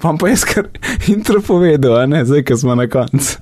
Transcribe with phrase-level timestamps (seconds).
[0.00, 0.68] Pa pa jaz kar
[1.14, 3.36] intro povedal, a ne, zdaj, ko smo na koncu.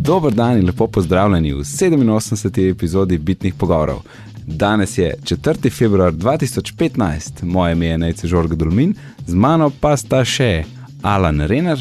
[0.00, 2.70] Dober dan in lepo pozdravljeni v 87.
[2.70, 4.00] epizodi Bitnih pogovorov.
[4.46, 5.70] Danes je 4.
[5.70, 8.94] februar 2015, moje ime je Nejce Žorg Dulmin,
[9.26, 10.64] z mano pa sta še
[11.02, 11.78] Alan Renner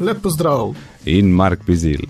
[0.00, 0.74] Lep pozdrav.
[1.04, 2.06] in Mark Bizil.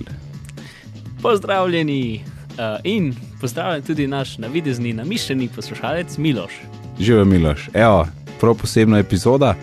[1.22, 6.83] Pozdravljeni uh, in pozdravljen tudi naš navidezni, namišljeni poslušalec Miloš.
[6.98, 7.68] Živijo Miloš.
[7.74, 8.06] Evo,
[8.40, 9.54] prav posebna epizoda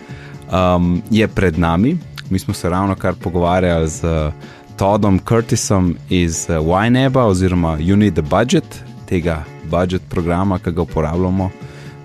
[0.76, 1.98] um, je pred nami.
[2.30, 4.32] Mi smo se ravno kar pogovarjali z uh,
[4.78, 10.82] Toddom Curtisom iz uh, YNEB-a oziroma You Need a Budget, tega budget programa, ki ga
[10.82, 11.50] uporabljamo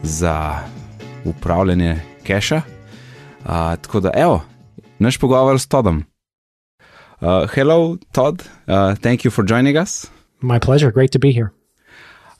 [0.03, 0.55] za
[1.25, 2.61] upravljanje keša.
[3.45, 3.51] Uh,
[3.81, 4.41] tako da, evo,
[4.99, 6.03] naš pogovor s Toddom.
[7.21, 8.41] Uh, hello, Todd.
[8.41, 10.05] Uh, thank you for joining us.
[10.41, 10.91] My pleasure.
[10.91, 11.56] Great to be here.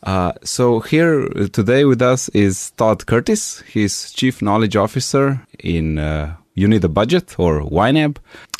[0.03, 3.61] Uh, so here uh, today with us is Todd Curtis.
[3.61, 8.17] He's Chief Knowledge Officer in uh, You Need a Budget or YNAB.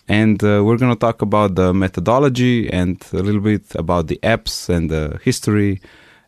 [0.08, 4.20] And uh, we're going to talk about the methodology and a little bit about the
[4.24, 5.82] apps and the history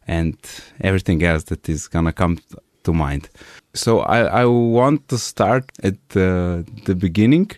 [0.07, 0.37] and
[0.81, 2.39] everything else that is going to come
[2.83, 3.29] to mind.
[3.73, 7.51] So I, I want to start at the, the beginning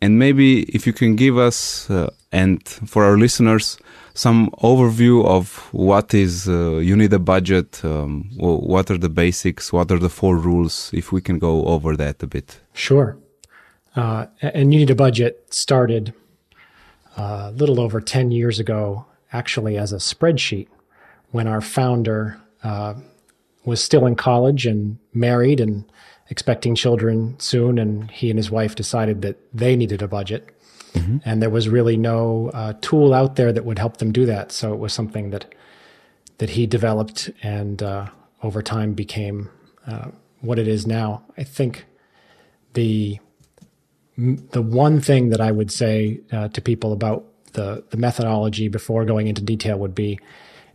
[0.00, 3.78] and maybe if you can give us uh, and for our listeners
[4.14, 9.72] some overview of what is uh, you need a budget um, what are the basics
[9.72, 13.18] what are the four rules if we can go over that a bit Sure.
[13.94, 16.14] Uh, and You Need a Budget started
[17.16, 20.68] uh, a little over 10 years ago, actually, as a spreadsheet
[21.30, 22.94] when our founder uh,
[23.64, 25.84] was still in college and married and
[26.32, 27.78] expecting children soon.
[27.78, 30.48] And he and his wife decided that they needed a budget.
[31.24, 34.50] And there was really no uh, tool out there that would help them do that.
[34.50, 35.54] So it was something that
[36.38, 38.06] that he developed and uh,
[38.42, 39.48] over time became
[39.86, 40.08] uh,
[40.40, 41.22] what it is now.
[41.38, 41.84] I think
[42.72, 43.20] the
[44.16, 49.04] the one thing that I would say uh, to people about the the methodology before
[49.04, 50.18] going into detail would be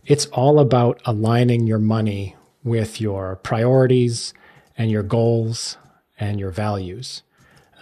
[0.06, 4.32] it's all about aligning your money with your priorities
[4.78, 5.76] and your goals
[6.20, 7.22] and your values.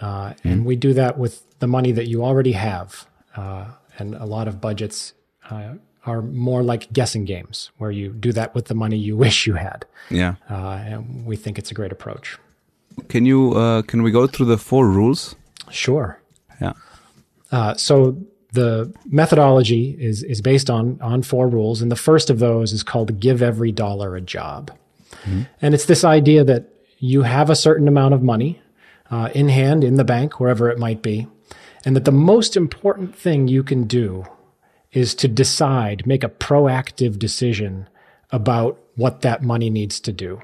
[0.01, 3.07] Uh, And we do that with the money that you already have.
[3.35, 3.65] Uh,
[3.99, 5.13] and a lot of budgets
[5.49, 5.73] uh,
[6.05, 9.55] are more like guessing games where you do that with the money you wish you
[9.55, 9.85] had.
[10.09, 12.37] yeah Uh, and we think it's a great approach.
[13.09, 15.35] can you uh, can we go through the four rules
[15.69, 16.09] Sure.
[16.61, 16.73] yeah
[17.51, 18.17] Uh, so
[18.53, 22.83] the methodology is is based on on four rules, and the first of those is
[22.83, 24.71] called "Give Every Dollar a Job,"
[25.61, 26.61] and it's this idea that
[26.97, 28.61] you have a certain amount of money
[29.09, 31.27] uh, in hand in the bank, wherever it might be,
[31.85, 34.25] and that the most important thing you can do
[34.91, 37.87] is to decide, make a proactive decision
[38.31, 40.41] about what that money needs to do.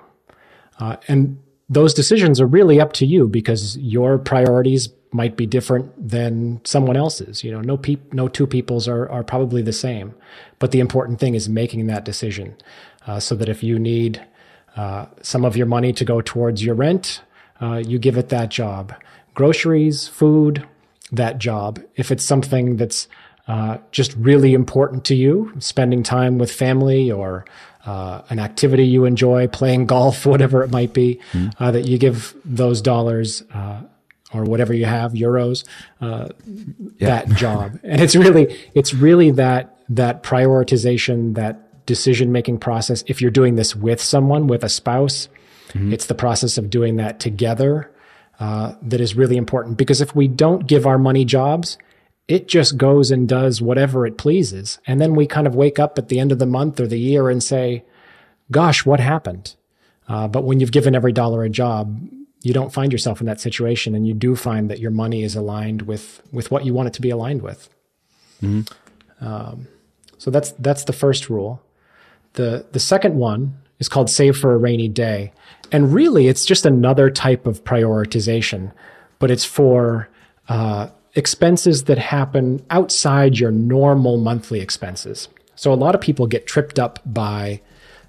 [0.79, 5.91] Uh, and those decisions are really up to you because your priorities might be different
[6.09, 7.43] than someone else's.
[7.43, 10.13] You know, no peop- no two people's are, are probably the same.
[10.59, 12.55] But the important thing is making that decision
[13.07, 14.23] uh, so that if you need
[14.75, 17.21] uh, some of your money to go towards your rent,
[17.61, 18.93] uh, you give it that job.
[19.33, 20.67] Groceries, food,
[21.11, 21.81] that job.
[21.95, 23.07] If it's something that's
[23.47, 27.45] uh, just really important to you, spending time with family or
[27.85, 31.19] uh, an activity you enjoy, playing golf, whatever it might be,
[31.59, 33.81] uh, that you give those dollars uh,
[34.33, 35.65] or whatever you have, euros,
[36.01, 36.29] uh,
[36.99, 37.79] that job.
[37.83, 43.03] And it's really, it's really that that prioritization, that decision making process.
[43.07, 45.29] If you're doing this with someone, with a spouse,
[45.91, 47.91] it's the process of doing that together
[48.39, 49.77] uh, that is really important.
[49.77, 51.77] Because if we don't give our money jobs,
[52.27, 54.79] it just goes and does whatever it pleases.
[54.85, 56.99] And then we kind of wake up at the end of the month or the
[56.99, 57.83] year and say,
[58.51, 59.55] gosh, what happened?
[60.07, 62.07] Uh, but when you've given every dollar a job,
[62.41, 63.95] you don't find yourself in that situation.
[63.95, 66.93] And you do find that your money is aligned with, with what you want it
[66.93, 67.69] to be aligned with.
[69.21, 69.67] Um,
[70.17, 71.61] so that's, that's the first rule.
[72.33, 75.31] The, the second one is called save for a rainy day.
[75.71, 78.71] And really, it's just another type of prioritization,
[79.19, 80.07] but it's for
[80.49, 85.29] uh, expenses that happen outside your normal monthly expenses.
[85.55, 87.61] So a lot of people get tripped up by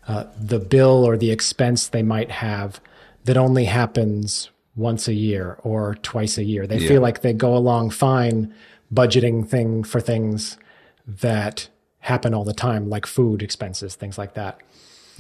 [0.09, 2.81] uh, the bill or the expense they might have
[3.25, 6.67] that only happens once a year or twice a year.
[6.67, 6.89] They Yeah.
[6.89, 8.53] feel like they go along fine
[8.93, 10.59] budgeting thing for things
[11.07, 11.69] that
[12.11, 14.55] happen all the time, like food expenses, things like that.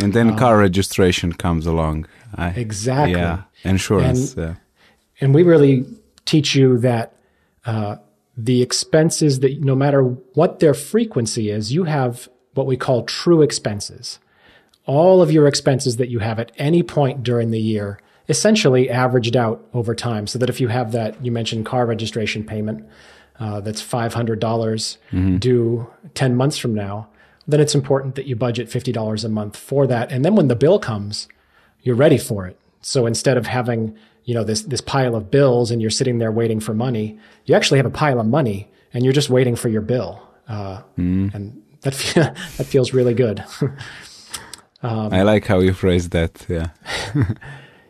[0.03, 1.97] and then car registration comes along
[2.37, 3.15] I, Exactly.
[3.21, 3.43] yeah
[3.73, 4.55] insurance And- yeah.
[5.21, 5.77] and we really
[6.33, 7.07] teach you that
[7.73, 7.97] uh,
[8.49, 10.03] the expenses that no matter
[10.41, 14.07] what their frequency is, you have what we call true expenses.
[14.87, 17.89] all of your expenses that you have at any point during the year
[18.29, 22.43] essentially averaged out over time so that if you have that you mentioned car registration
[22.45, 22.79] payment
[23.41, 27.09] uh, that's $500 due 10 months from now
[27.47, 30.11] then it's important that you budget $50 a month for that.
[30.11, 31.29] And then when the bill comes
[31.83, 32.59] you're ready for it.
[32.81, 36.33] So instead of having you know this this pile of bills and you're sitting there
[36.33, 39.69] waiting for money you actually have a pile of money and you're just waiting for
[39.69, 40.23] your bill.
[40.49, 40.81] Uh,
[41.35, 42.21] and that fe-
[42.57, 43.45] that feels really good.
[45.13, 46.47] I like how you phrased that.
[46.49, 46.69] Yeah.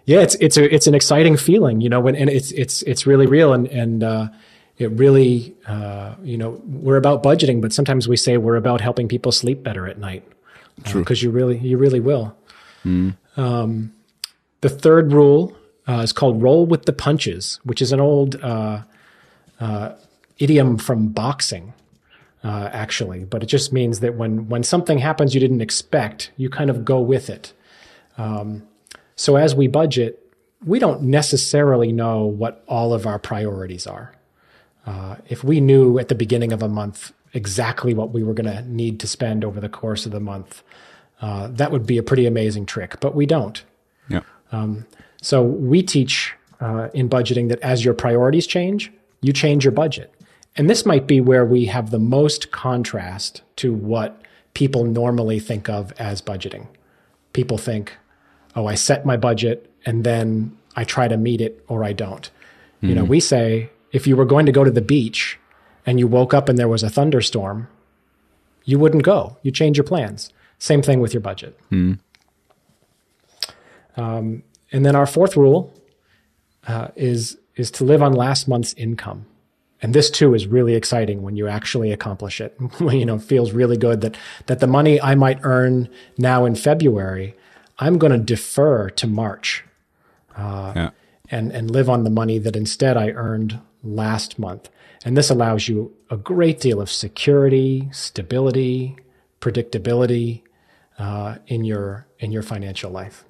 [0.07, 3.07] yeah it's it's a it's an exciting feeling you know when and it's it's it's
[3.07, 3.53] really real.
[3.53, 4.29] And and uh,
[4.79, 9.09] it really uh, you know we're about budgeting but sometimes we say we're about helping
[9.09, 10.25] people sleep better at night.
[11.01, 12.37] Because you really you really will.
[13.37, 13.95] Um,
[14.61, 15.57] the third rule
[15.89, 18.83] uh, is called roll with the punches which is an old uh,
[19.61, 19.95] uh,
[20.39, 21.73] idiom from boxing
[22.43, 26.51] uh, actually but it just means that when when something happens you didn't expect you
[26.51, 27.53] kind of go with it.
[29.17, 30.21] So as we budget,
[30.65, 34.15] we don't necessarily know what all of our priorities are.
[34.87, 38.47] Uh, if we knew at the beginning of a month exactly what we were going
[38.47, 40.63] to need to spend over the course of the month,
[41.21, 43.65] uh, that would be a pretty amazing trick, but we don't.
[44.09, 44.21] Yeah.
[45.23, 48.93] So we teach uh, in budgeting that as your priorities change,
[49.23, 50.13] you change your budget.
[50.57, 54.21] And this might be where we have the most contrast to what
[54.53, 56.67] people normally think of as budgeting.
[57.33, 57.93] People think,
[58.55, 62.31] oh, I set my budget and then I try to meet it or I don't.
[62.83, 65.39] You know, we say if you were going to go to the beach
[65.87, 67.69] and you woke up and there was a thunderstorm,
[68.65, 69.39] you wouldn't go.
[69.43, 70.33] You change your plans.
[70.59, 71.59] Same thing with your budget.
[73.97, 74.43] Um,
[74.73, 75.73] and then our fourth rule
[76.67, 79.27] uh, is is to live on last month's income.
[79.81, 82.57] And this too is really exciting when you actually accomplish it.
[82.81, 85.89] you know, it feels really good that that the money I might earn
[86.19, 87.37] now in February,
[87.79, 89.65] I'm going to defer to March
[90.37, 90.91] yeah.
[91.31, 94.69] and and live on the money that instead I earned last month.
[95.05, 98.97] And this allows you a great deal of security, stability,
[99.41, 100.43] predictability
[100.99, 103.25] uh, in your in your financial life.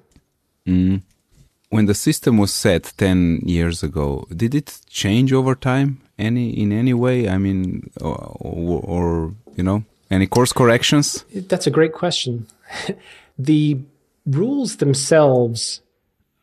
[1.69, 6.71] When the system was set 10 years ago, did it change over time any in
[6.71, 7.27] any way?
[7.27, 11.25] I mean, or, or, or you know, any course corrections?
[11.33, 12.47] That's a great question.
[13.37, 13.79] the
[14.25, 15.81] rules themselves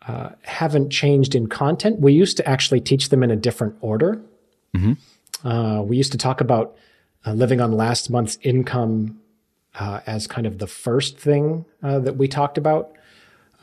[0.08, 2.00] uh, haven't changed in content.
[2.00, 4.20] We used to actually teach them in a different order.
[5.44, 6.76] Uh, we used to talk about
[7.26, 9.20] uh, living on last month's income
[9.78, 12.92] uh, as kind of the first thing uh, that we talked about.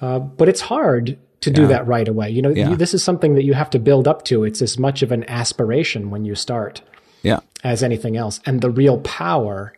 [0.02, 2.30] Uh, but it's hard to do that right away.
[2.30, 2.70] You know, Yeah.
[2.72, 4.44] you, this is something that you have to build up to.
[4.44, 6.82] It's as much of an aspiration when you start
[7.22, 7.40] Yeah.
[7.64, 8.40] as anything else.
[8.46, 9.74] And the real power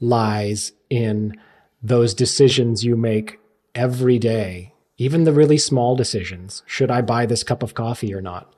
[0.00, 1.34] lies in
[1.82, 3.38] those decisions you make
[3.74, 6.62] every day, even the really small decisions.
[6.66, 8.52] Should I buy this cup of coffee or not?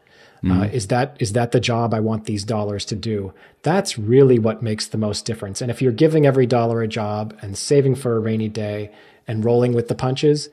[0.49, 3.33] Uh, is that is that the job I want these dollars to do?
[3.63, 5.61] That's really what makes the most difference.
[5.61, 8.93] And if you're giving every dollar a job and saving for a rainy day
[9.27, 10.49] and rolling with the punches,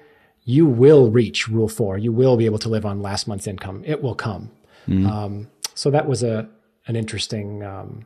[0.46, 1.98] you will reach rule four.
[1.98, 3.84] You will be able to live on last month's income.
[3.86, 4.52] It will come.
[5.06, 6.50] Um, so that was a
[6.88, 8.06] an interesting um,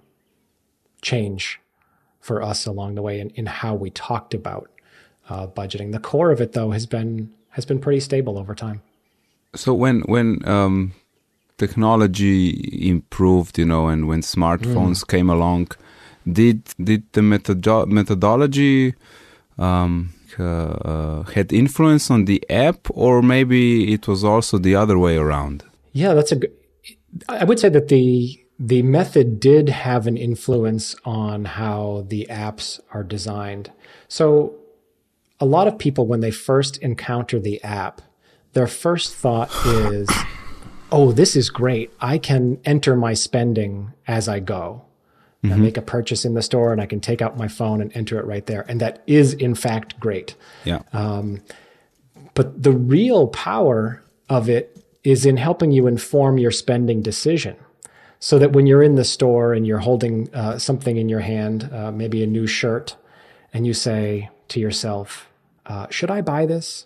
[1.01, 1.59] change
[2.19, 4.69] for us along the way in, in how we talked about
[5.29, 5.91] uh, budgeting.
[5.93, 8.79] The core of it, though, has been has been pretty stable over time.
[9.55, 10.93] So when when um,
[11.57, 12.37] technology
[12.87, 15.63] improved, you know, and when smartphones came along,
[16.39, 16.59] did
[16.89, 18.93] did the methodo- methodology
[19.57, 20.43] um, uh,
[20.91, 25.63] uh, had influence on the app, or maybe it was also the other way around?
[25.93, 26.53] Yeah, that's a good.
[27.27, 32.79] I would say that the the method did have an influence on how the apps
[32.93, 33.71] are designed.
[34.07, 34.55] So,
[35.39, 38.01] a lot of people, when they first encounter the app,
[38.53, 40.09] their first thought is,
[40.91, 41.91] "Oh, this is great!
[41.99, 44.83] I can enter my spending as I go."
[45.43, 47.95] I make a purchase in the store, and I can take out my phone and
[47.95, 50.35] enter it right there, and that is in fact great.
[50.65, 50.81] Yeah,
[52.33, 57.55] But the real power of it is in helping you inform your spending decision.
[58.19, 61.69] So that when you're in the store and you're holding uh, something in your hand,
[61.71, 62.97] uh, maybe a new shirt,
[63.53, 65.29] and you say to yourself,
[65.65, 66.85] uh, "Should I buy this?"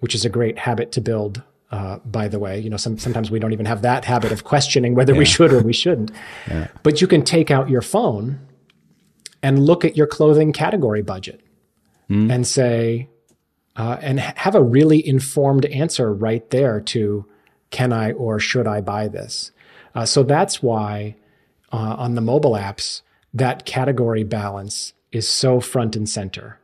[0.00, 1.42] Which is a great habit to build.
[1.70, 4.42] Uh, by the way, you know, some, sometimes we don't even have that habit of
[4.42, 6.10] questioning whether we should or we shouldn't.
[6.82, 8.40] But you can take out your phone
[9.40, 11.40] and look at your clothing category budget
[12.30, 13.08] and say,
[13.76, 17.24] uh, and have a really informed answer right there to
[17.70, 19.52] can I or should I buy this?
[19.94, 21.16] Uh, so that's why
[21.72, 23.02] uh, on the mobile apps,
[23.32, 26.58] that category balance is so front and center.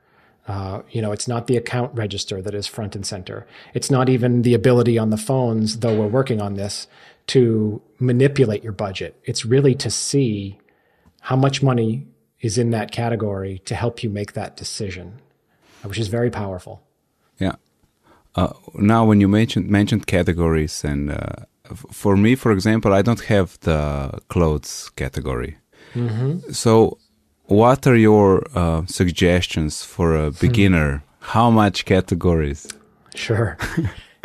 [0.46, 3.46] Uh, you know, it's not the account register that is front and center.
[3.74, 6.86] It's not even the ability on the phones, though we're working on this,
[7.28, 9.18] to manipulate your budget.
[9.24, 10.58] It's really to see
[11.22, 12.06] how much money
[12.40, 15.20] is in that category to help you make that decision,
[15.82, 16.82] which is very powerful.
[17.38, 17.56] Yeah.
[18.36, 23.02] Uh, now, when you mentioned mentioned categories, and uh, f- for me, for example, I
[23.02, 25.56] don't have the clothes category.
[26.52, 26.98] So,
[27.46, 31.02] what are your uh, suggestions for a beginner?
[31.20, 32.68] How much categories?
[33.14, 33.56] Sure.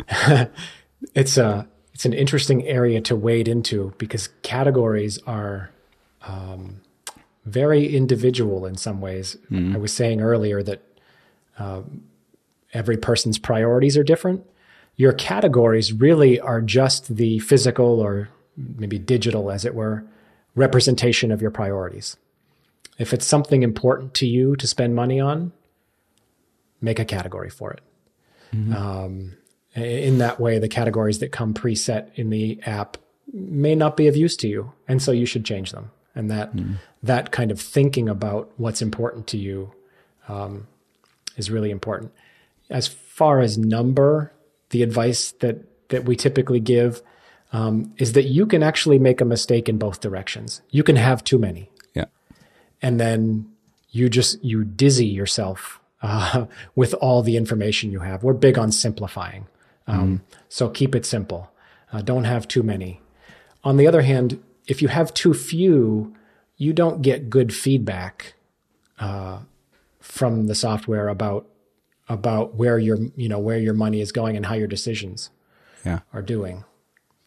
[1.14, 5.70] it's a it's an interesting area to wade into because categories are
[6.22, 6.80] um,
[7.44, 9.36] very individual in some ways.
[9.74, 10.82] I was saying earlier that
[11.58, 12.04] um,
[12.72, 14.44] every person's priorities are different.
[14.96, 20.04] Your categories really are just the physical or maybe digital, as it were,
[20.54, 22.16] representation of your priorities.
[22.98, 25.52] If it's something important to you to spend money on,
[26.80, 27.80] make a category for it.
[28.76, 29.36] Um,
[29.74, 32.98] in that way, the categories that come preset in the app
[33.32, 35.90] may not be of use to you, and so you should change them.
[36.14, 36.52] And that
[37.02, 39.72] that kind of thinking about what's important to you
[40.28, 40.66] um,
[41.36, 42.12] is really important.
[42.68, 44.32] As far as number,
[44.68, 47.00] the advice that that we typically give
[47.52, 50.60] um, is that you can actually make a mistake in both directions.
[50.70, 51.70] You can have too many.
[52.82, 53.46] And then
[53.90, 58.22] you just you dizzy yourself uh, with all the information you have.
[58.22, 59.46] We're big on simplifying,
[59.86, 61.50] um, so keep it simple.
[61.92, 63.00] Uh, don't have too many.
[63.64, 66.14] On the other hand, if you have too few,
[66.56, 68.34] you don't get good feedback
[68.98, 69.40] uh,
[70.00, 71.46] from the software about
[72.08, 75.30] about where your you know where your money is going and how your decisions
[75.84, 76.00] Yeah.
[76.12, 76.64] are doing.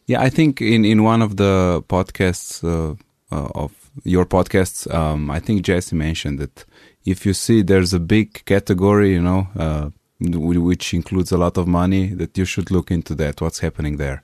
[0.06, 2.94] Yeah, I think in, in one of the podcasts uh,
[3.34, 6.64] uh, of your podcasts, um, I think Jesse mentioned that
[7.04, 11.66] if you see there's a big category, you know, uh, which includes a lot of
[11.66, 13.40] money, that you should look into that.
[13.40, 14.22] What's happening there?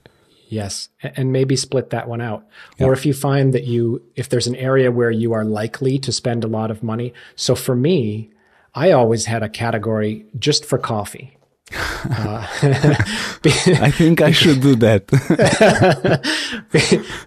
[0.49, 2.45] Yes, and maybe split that one out.
[2.79, 6.11] Or if you find that you, if there's an area where you are likely to
[6.11, 7.13] spend a lot of money.
[7.35, 8.29] So for me,
[8.75, 11.37] I always had a category just for coffee.
[11.71, 15.07] Uh, I think I should do that.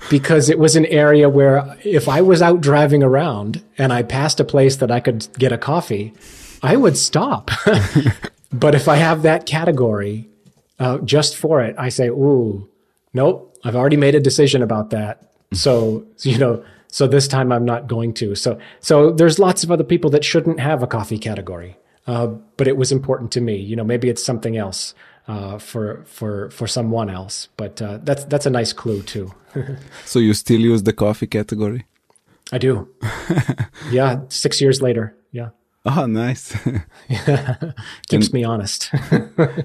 [0.11, 4.41] because it was an area where if I was out driving around and I passed
[4.41, 6.13] a place that I could get a coffee,
[6.63, 7.51] I would stop.
[8.53, 10.29] but if I have that category
[10.79, 12.69] uh, just for it, I say, ooh,
[13.15, 15.33] nope, I've already made a decision about that.
[15.53, 18.35] So, you know, so this time I'm not going to.
[18.35, 21.77] So, so there's lots of other people that shouldn't have a coffee category.
[22.07, 23.57] Uh, but it was important to me.
[23.57, 24.95] You know, maybe it's something else
[25.29, 27.49] uh, for for for someone else.
[27.57, 29.33] But uh, that's that's a nice clue too.
[30.05, 31.85] so you still use the coffee category?
[32.53, 32.89] I do.
[33.91, 35.17] yeah, six years later.
[35.33, 35.49] Yeah,
[35.89, 36.53] Oh, nice.
[38.09, 38.91] keeps me honest.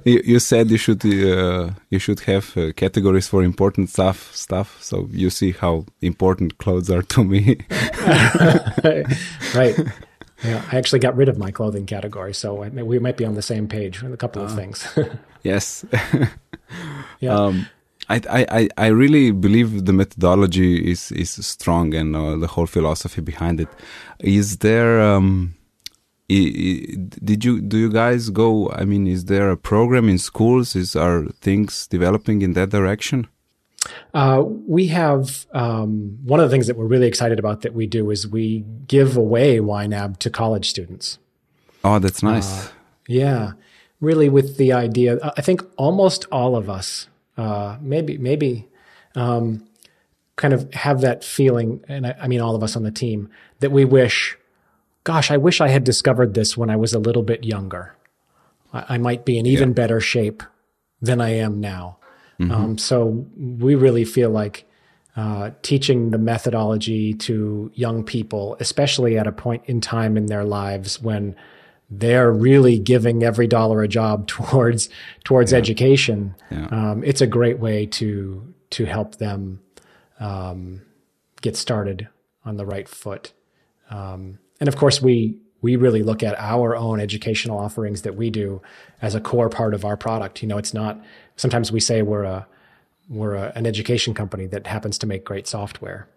[0.06, 4.78] you, you said you should uh, you should have uh, categories for important stuff stuff.
[4.84, 7.58] So you see how important clothes are to me.
[9.56, 9.76] right.
[10.44, 13.36] Yeah, I actually got rid of my clothing category, so I, we might be on
[13.36, 14.88] the same page with a couple of things.
[15.44, 15.86] yes.
[17.20, 17.36] yeah.
[17.46, 17.68] um,
[18.10, 23.22] I, I, I really believe the methodology is, is strong and uh, the whole philosophy
[23.22, 23.70] behind it.
[24.20, 25.54] Is there, um,
[26.30, 30.18] i- i- did you, do you guys go, I mean, is there a program in
[30.18, 30.76] schools?
[30.76, 33.28] Is, are things developing in that direction?
[34.14, 37.88] Uh, we have um, one of the things that we're really excited about that we
[37.88, 41.18] do is we give away YNAB to college students.
[41.84, 42.70] Oh, that's nice.
[43.08, 43.54] Yeah,
[44.00, 45.20] really with the idea.
[45.38, 47.08] I think almost all of us,
[47.38, 48.68] uh, maybe maybe,
[49.16, 49.66] um,
[50.36, 53.30] kind of have that feeling, and I, I mean all of us on the team
[53.60, 54.38] that we wish,
[55.04, 57.96] gosh, I wish I had discovered this when I was a little bit younger.
[58.74, 60.44] I, I might be in even better shape
[61.02, 61.98] than I am now.
[62.50, 64.66] Um, so we really feel like
[65.16, 70.46] uh, teaching the methodology to young people, especially at a point in time in their
[70.46, 71.36] lives when
[71.90, 74.90] they're really giving every dollar a job towards
[75.24, 76.36] towards education.
[76.50, 76.68] Yeah.
[76.72, 79.60] Um, it's a great way to to help them
[80.20, 80.82] um,
[81.42, 82.08] get started
[82.46, 83.34] on the right foot.
[83.90, 88.30] Um, and of course, we we really look at our own educational offerings that we
[88.30, 88.62] do
[89.02, 90.42] as a core part of our product.
[90.42, 91.00] You know, it's not.
[91.36, 92.48] Sometimes we say we're a
[93.10, 96.08] we're a, an education company that happens to make great software.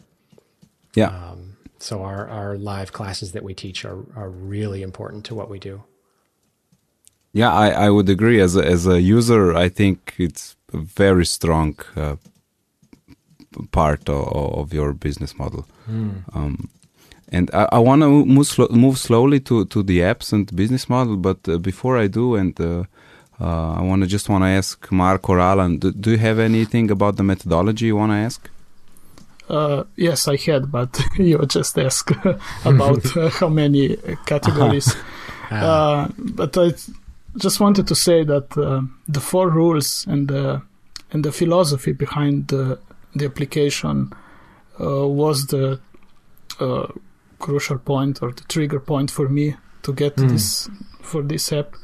[0.97, 1.35] yeah.
[1.79, 5.59] So our our live classes that we teach are are really important to what we
[5.59, 5.83] do.
[7.33, 8.41] Yeah, I, I would agree.
[8.41, 12.17] As a, as a user, I think it's a very strong uh,
[13.73, 14.29] part of,
[14.59, 15.67] of your business model.
[16.35, 16.69] Um,
[17.33, 21.17] And I, I want to move, move slowly to, to the apps and business model,
[21.17, 22.85] but uh, before I do, and uh,
[23.41, 26.91] I want to just want to ask Mark or Alan, do, do you have anything
[26.91, 28.51] about the methodology you want to ask?
[29.49, 32.13] Uh, yes, I had, but you just asked
[32.65, 34.95] about uh, how many categories.
[35.51, 36.73] Uh, but I
[37.37, 40.63] just wanted to say that uh, the four rules and the
[41.13, 42.79] and the philosophy behind the
[43.15, 44.13] the application
[44.81, 45.79] uh, was the
[46.61, 46.87] uh,
[47.39, 50.31] crucial point or the trigger point for me to get Mm.
[50.31, 50.69] this
[51.03, 51.75] for this app.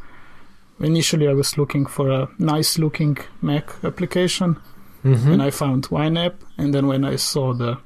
[0.81, 4.57] Initially, I was looking for a nice looking Mac application
[5.05, 5.33] Mhm.
[5.33, 6.33] and I found YNAB.
[6.59, 7.77] And then when I saw the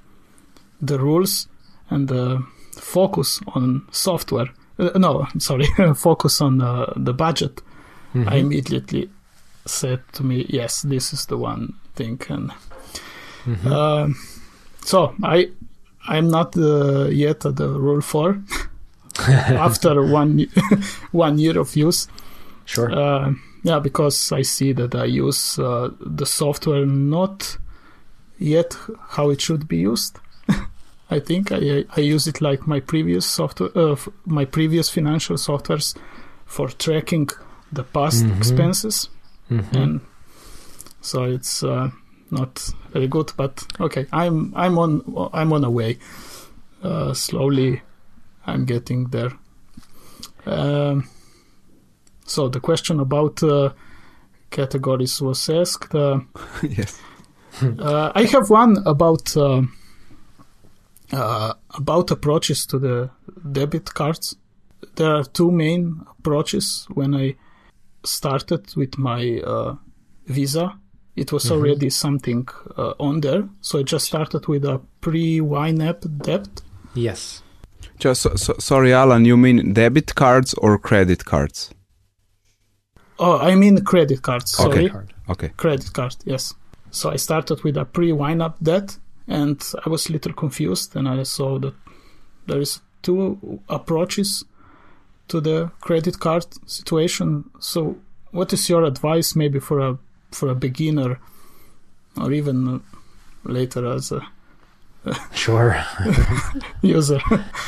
[0.81, 1.49] the rules
[1.91, 2.43] and the
[2.81, 4.49] focus on software,
[4.79, 7.63] uh, no, sorry, focus on uh, the budget,
[8.15, 8.29] Mhm.
[8.33, 9.09] I immediately
[9.67, 12.21] said to me, yes, this is the one thing.
[12.29, 12.51] And
[13.47, 13.67] Mhm.
[13.73, 14.15] um,
[14.85, 15.49] so I
[16.09, 18.37] I'm not uh, yet at the rule four
[19.69, 20.47] after one
[21.13, 22.09] one year of use.
[22.65, 22.91] Sure.
[22.93, 27.57] Uh, yeah, because I see that I use uh, the software not
[28.39, 28.77] yet
[29.11, 30.19] how it should be used.
[31.11, 35.97] I think I I use it like my previous software, uh, my previous financial softwares
[36.47, 37.29] for tracking
[37.73, 38.37] the past Mhm.
[38.37, 39.09] expenses,
[39.51, 39.73] Mhm.
[39.83, 40.01] and
[41.01, 41.91] so it's uh,
[42.31, 43.33] not very good.
[43.37, 45.03] But okay, I'm I'm on
[45.33, 45.99] I'm on a way.
[46.83, 47.81] Uh, slowly,
[48.47, 49.33] I'm getting there.
[50.47, 51.05] Um,
[52.25, 53.71] so the question about uh,
[54.51, 55.95] categories was asked.
[55.95, 56.21] Uh,
[56.63, 57.01] yes.
[57.79, 59.63] uh, I have one about uh,
[61.13, 63.11] uh, about approaches to the
[63.53, 64.37] debit cards.
[64.97, 66.87] There are two main approaches.
[66.95, 67.37] When I
[68.05, 69.77] started with my uh,
[70.27, 70.79] Visa,
[71.17, 76.63] it was already something uh, on there, so I just started with a pre-YNAB debt.
[76.95, 77.43] yes.
[78.01, 79.25] Just so, so, sorry, Alan.
[79.25, 81.74] You mean debit cards or credit cards?
[83.19, 84.51] Oh, I mean credit cards.
[84.53, 84.89] Sorry.
[84.91, 85.13] Card.
[85.29, 85.51] Okay.
[85.57, 86.55] credit card yes
[86.91, 91.23] so i started with a pre-YNAB debt and i was a little confused and i
[91.25, 91.73] saw that
[92.47, 94.45] there is two approaches
[95.29, 97.97] to the credit card situation so
[98.33, 99.99] what is your advice maybe for a
[100.31, 101.19] for a beginner
[102.21, 102.79] or even uh,
[103.45, 104.21] later as a
[105.33, 105.83] Sure.
[106.83, 107.21] user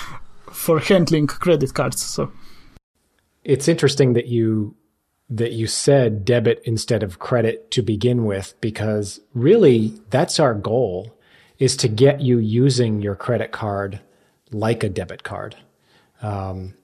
[0.53, 2.31] for handling credit cards so
[3.44, 4.75] it's interesting that you
[5.29, 11.17] that you said debit instead of credit to begin with because really that's our goal
[11.59, 14.01] is to get you using your credit card
[14.53, 15.57] like a debit card.
[16.23, 16.75] Um,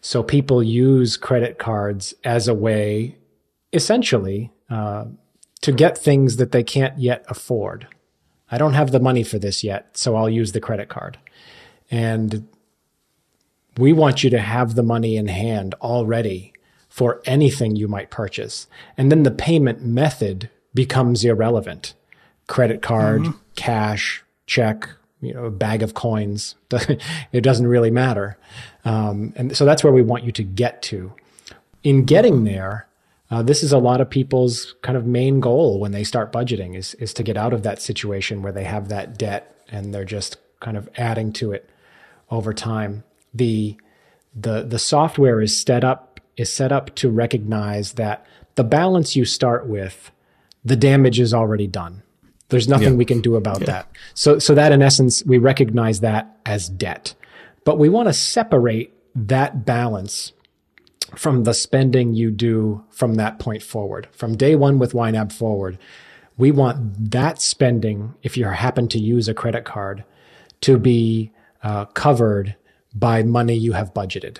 [0.00, 3.16] so people use credit cards as a way
[3.72, 5.06] essentially uh,
[5.62, 7.88] to get things that they can't yet afford.
[8.50, 11.18] I don't have the money for this yet so i'll use the credit card.
[11.90, 12.48] And
[13.76, 16.49] we want you to have the money in hand already
[16.90, 18.66] for anything you might purchase.
[18.98, 21.94] And then the payment method becomes irrelevant.
[22.48, 26.56] Credit card, cash, check, you know, a bag of coins.
[27.32, 28.36] it doesn't really matter.
[28.84, 31.12] Um, and so that's where we want you to get to.
[31.84, 32.88] In getting there,
[33.30, 36.76] uh, this is a lot of people's kind of main goal when they start budgeting
[36.76, 40.04] is, is to get out of that situation where they have that debt and they're
[40.04, 41.70] just kind of adding to it
[42.30, 43.04] over time.
[43.32, 43.76] The
[44.34, 49.24] the the software is set up is set up to recognize that the balance you
[49.24, 50.10] start with,
[50.64, 52.02] the damage is already done.
[52.48, 53.88] There's nothing we can do about that.
[54.14, 57.14] So so that in essence we recognize that as debt.
[57.64, 60.32] But we want to separate that balance
[61.14, 64.08] from the spending you do from that point forward.
[64.12, 65.78] From day one with YNAB forward,
[66.36, 70.04] we want that spending, if you happen to use a credit card,
[70.62, 72.56] to be uh, covered
[72.94, 74.38] by money you have budgeted.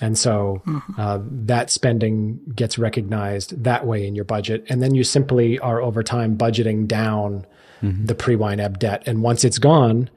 [0.00, 0.62] And so
[0.96, 4.64] uh, that spending gets recognized that way in your budget.
[4.68, 7.46] And then you simply are over time budgeting down
[7.80, 9.02] the pre YNAB debt.
[9.06, 10.10] And once it's gone,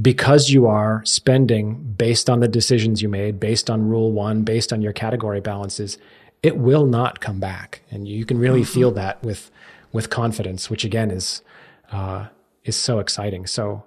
[0.00, 4.72] because you are spending based on the decisions you made, based on rule one, based
[4.72, 5.98] on your category balances,
[6.42, 7.82] it will not come back.
[7.90, 9.50] And you can really feel that with,
[9.92, 11.42] with confidence, which again is,
[11.92, 12.26] uh,
[12.64, 13.46] is so exciting.
[13.46, 13.84] So,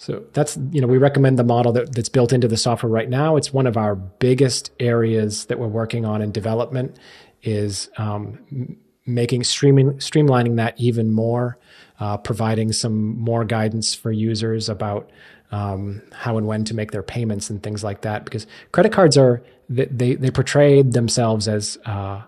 [0.00, 3.10] so that's, you know, we recommend the model that, that's built into the software right
[3.10, 3.36] now.
[3.36, 6.96] It's one of our biggest areas that we're working on in development
[7.42, 11.58] is um, making streaming, streamlining that even more,
[11.98, 15.10] uh, providing some more guidance for users about
[15.52, 18.24] um, how and when to make their payments and things like that.
[18.24, 22.22] Because credit cards are, they, they, portray themselves as uh,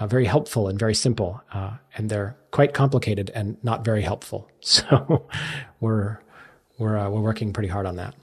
[0.00, 4.50] uh, very helpful and very simple, uh, and they're quite complicated and not very helpful.
[4.60, 5.28] So
[5.80, 6.18] we're,
[6.82, 8.14] we're, uh, we're working pretty hard on that.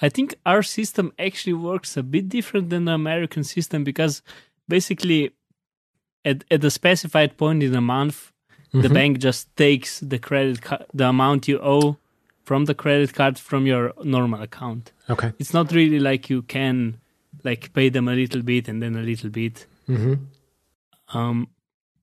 [0.00, 4.22] I think our system actually works a bit different than the American system because
[4.68, 5.30] basically
[6.24, 8.32] at, at a specified point in a month,
[8.72, 11.98] the bank just takes the credit card, the amount you owe
[12.42, 14.92] from the credit card from your normal account.
[15.10, 15.30] Okay.
[15.38, 16.98] It's not really like you can
[17.44, 19.66] like pay them a little bit and then a little bit.
[19.86, 20.14] hmm
[21.12, 21.48] Um,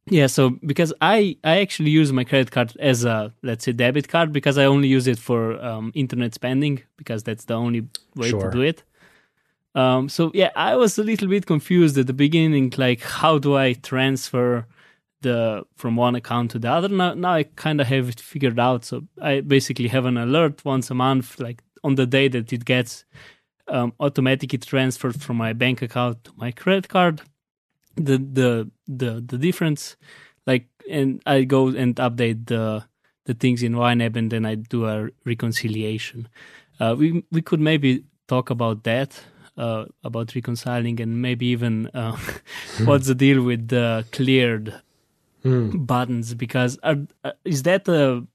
[0.09, 4.07] yeah, so because I I actually use my credit card as a let's say debit
[4.07, 7.81] card because I only use it for um, internet spending because that's the only
[8.15, 8.41] way Sure.
[8.41, 8.83] to do it.
[9.75, 13.55] Um, so yeah, I was a little bit confused at the beginning, like how do
[13.55, 14.65] I transfer
[15.21, 16.89] the from one account to the other?
[16.89, 18.85] Now, now I kind of have it figured out.
[18.85, 22.65] So I basically have an alert once a month, like on the day that it
[22.65, 23.05] gets
[23.67, 27.21] um, automatically transferred from my bank account to my credit card
[27.95, 29.95] the the the the difference
[30.47, 32.83] like and i go and update the
[33.25, 36.27] the things in YNAB and then i do a reconciliation
[36.79, 39.21] uh, we we could maybe talk about that
[39.57, 42.15] uh, about reconciling and maybe even uh,
[42.85, 44.73] what's the deal with the cleared
[45.45, 45.87] Mm.
[45.87, 48.27] buttons because are, uh, is that a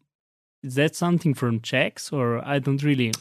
[0.62, 3.12] is that something from checks or i don't really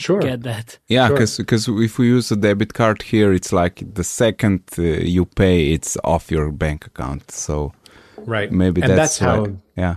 [0.00, 0.20] Sure.
[0.20, 1.16] get that Yeah, Sure.
[1.38, 5.72] because if we use a debit card here, it's like the second uh, you pay,
[5.72, 7.30] it's off your bank account.
[7.30, 7.72] So
[8.16, 8.50] Right.
[8.52, 9.96] maybe and that's, that's, how why- yeah.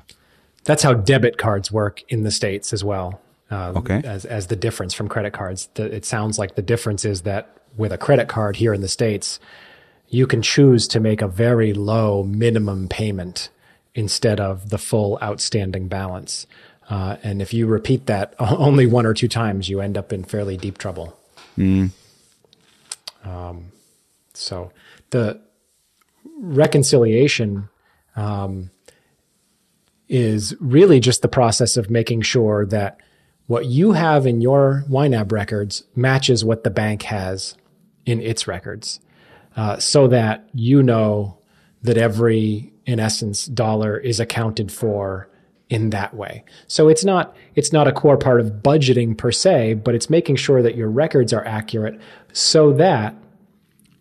[0.65, 3.19] that's how debit cards work in the states as well.
[3.51, 4.01] Uh, Okay.
[4.03, 7.43] As as the difference from credit cards, the, it sounds like the difference is that
[7.77, 9.39] with a credit card here in the states,
[10.09, 13.49] you can choose to make a very low minimum payment
[13.95, 16.47] instead of the full outstanding balance.
[16.89, 20.23] Uh, and if you repeat that only one or two times, you end up in
[20.23, 21.17] fairly deep trouble.
[23.23, 23.71] Um,
[24.33, 24.71] so
[25.11, 25.39] the
[26.39, 27.69] reconciliation
[28.15, 28.69] um,
[30.09, 32.99] is really just the process of making sure that
[33.47, 37.55] what you have in your YNAB records matches what the bank has
[38.05, 38.99] in its records,
[39.55, 41.37] uh, so that you know
[41.81, 45.29] that every, in essence, dollar is accounted for
[45.69, 46.43] in that way.
[46.67, 50.35] So it's not it's not a core part of budgeting per se, but it's making
[50.35, 51.99] sure that your records are accurate
[52.33, 53.15] so that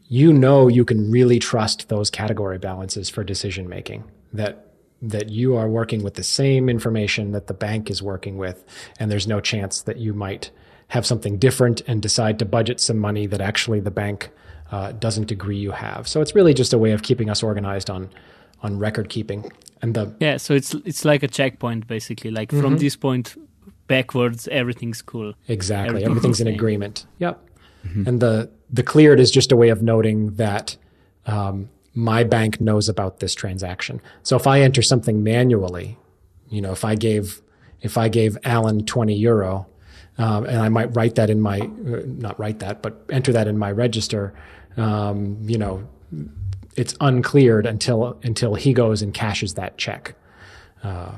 [0.08, 4.66] you know you can really trust those category balances for decision making that
[5.00, 8.62] that you are working with the same information that the bank is working with
[8.98, 10.50] and there's no chance that you might
[10.88, 14.30] have something different and decide to budget some money that actually the bank
[14.70, 17.88] uh, doesn't agree you have so it's really just a way of keeping us organized
[17.88, 18.10] on
[18.62, 19.50] on record keeping
[19.82, 23.36] and the yeah so it's it's like a checkpoint basically like from this point
[23.88, 25.88] backwards everything's cool Exactly.
[26.04, 26.58] Everything's Everything's in the same.
[26.58, 27.06] agreement.
[27.18, 27.48] Yep.
[28.06, 30.76] And the the cleared is just a way of noting that
[31.26, 34.00] um, my bank knows about this transaction.
[34.22, 35.98] So if I enter something manually,
[36.48, 37.42] you know, if I gave
[37.80, 39.66] if I gave Alan twenty euro,
[40.16, 43.48] um, and I might write that in my uh, not write that, but enter that
[43.48, 44.32] in my register,
[44.76, 45.82] um, you know,
[46.76, 50.14] it's uncleared until until he goes and cashes that check,
[50.84, 51.12] uh,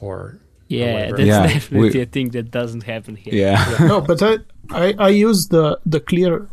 [0.00, 1.16] or yeah whatever.
[1.16, 3.86] that's Yeah, definitely we- a thing that doesn't happen here Yeah.
[3.88, 4.38] no, but I,
[4.70, 6.48] I I use the the clear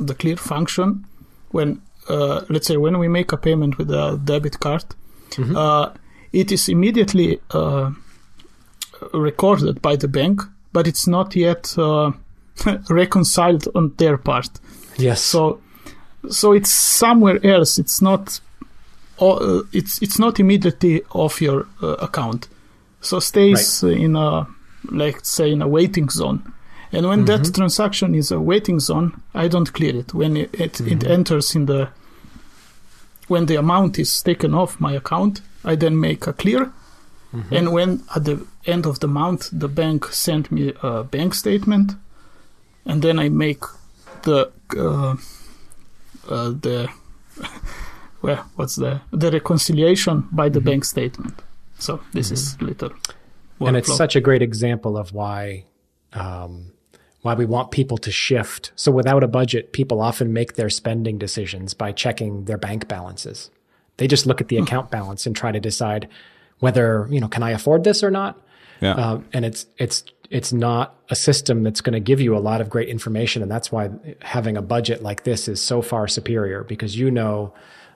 [0.00, 1.04] the clear function
[1.52, 4.84] when uh, let's say when we make a payment with a debit card,
[5.56, 5.90] uh,
[6.32, 7.90] it is immediately uh,
[9.12, 10.40] recorded by the bank,
[10.72, 12.10] but it's not yet uh,
[12.90, 14.48] reconciled on their part.
[14.98, 15.60] yes, So
[16.30, 17.78] so it's somewhere else.
[17.78, 18.40] It's not.
[19.20, 22.48] Uh, it's it's not immediately off your uh, account.
[23.00, 24.46] So stays in a
[24.90, 26.52] like say in a waiting zone.
[26.92, 30.12] And when that transaction is a waiting zone, I don't clear it.
[30.12, 31.88] When it, it, it enters in the
[33.28, 36.70] when the amount is taken off my account, I then make a clear.
[37.50, 41.92] And when at the end of the month the bank sent me a bank statement,
[42.84, 43.62] and then I make
[44.24, 45.16] the uh,
[46.28, 46.88] uh, the
[48.22, 51.42] well, what's the the reconciliation by the bank statement.
[51.78, 52.92] So this is little.
[53.60, 55.64] and it's such a great example of why
[56.12, 56.72] um,
[57.22, 58.72] why we want people to shift.
[58.76, 63.50] So without a budget, people often make their spending decisions by checking their bank balances.
[63.96, 66.08] They just look at the account balance and try to decide
[66.60, 68.40] whether you know can I afford this or not.
[68.80, 68.94] Yeah.
[68.94, 72.62] Um, and it's it's it's not a system that's going to give you a lot
[72.62, 73.90] of great information, and that's why
[74.22, 77.52] having a budget like this is so far superior because you know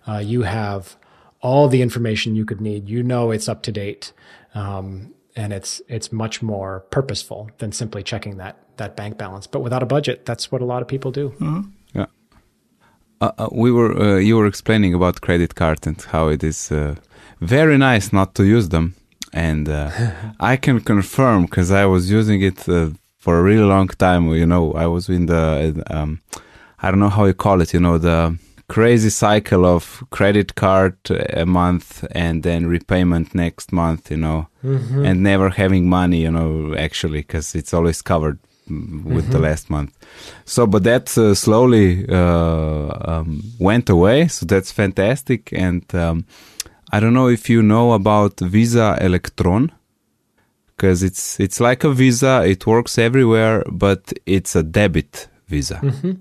[0.06, 0.96] uh, you have
[1.40, 2.88] all the information you could need.
[2.88, 4.12] You know it's up to date,
[4.54, 9.46] um, and it's it's much more purposeful than simply checking that that bank balance.
[9.46, 11.34] But without a budget, that's what a lot of people do.
[11.94, 12.06] Yeah.
[13.20, 16.70] Uh, uh, we were uh, you were explaining about credit card and how it is
[16.70, 16.96] uh,
[17.40, 18.94] very nice not to use them,
[19.36, 19.90] and uh,
[20.52, 24.28] I can confirm because I was using it uh, for a really long time.
[24.34, 26.20] You know, I was in the um,
[26.82, 27.72] I don't know how you call it.
[27.74, 30.96] You know, the crazy cycle of credit card
[31.42, 34.10] a month and then repayment next month.
[34.10, 35.04] You know, Mm-hmm.
[35.06, 36.22] and never having money.
[36.22, 39.92] You know, actually, because it's always covered mm, with the last month.
[40.44, 44.28] So, but that uh, slowly uh, um, went away.
[44.28, 45.52] So that's fantastic.
[45.52, 46.24] And um,
[46.92, 49.72] I don't know if you know about Visa Electron,
[50.76, 52.44] because it's it's like a Visa.
[52.46, 55.76] It works everywhere, but it's a debit Visa.
[55.76, 56.12] Mm-hmm.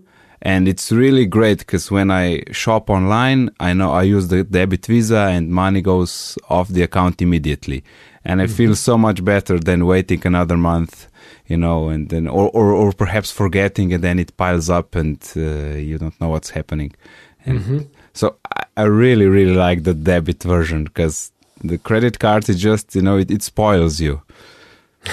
[0.42, 4.86] And it's really great because when I shop online, I know I use the debit
[4.86, 7.84] Visa and money goes off the account immediately.
[8.24, 8.90] And I feel mm-hmm.
[8.92, 11.08] so much better than waiting another month,
[11.48, 15.18] you know, and then, or, or, or perhaps forgetting and then it piles up and
[15.36, 16.94] uh, you don't know what's happening.
[17.46, 17.78] And mm-hmm.
[18.14, 18.38] so
[18.76, 21.32] I, I really, really like the debit version because
[21.64, 24.22] the credit card is just, you know, it, it spoils you.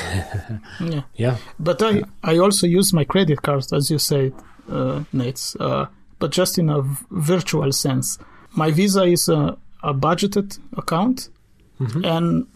[0.81, 1.03] Yeah.
[1.15, 1.37] Yeah.
[1.59, 4.33] But I, I also use my credit cards, as you said,
[4.71, 5.87] uh, Nate, uh,
[6.19, 8.19] but just in a v- virtual sense.
[8.55, 11.29] My Visa is a, a budgeted account,
[12.05, 12.47] and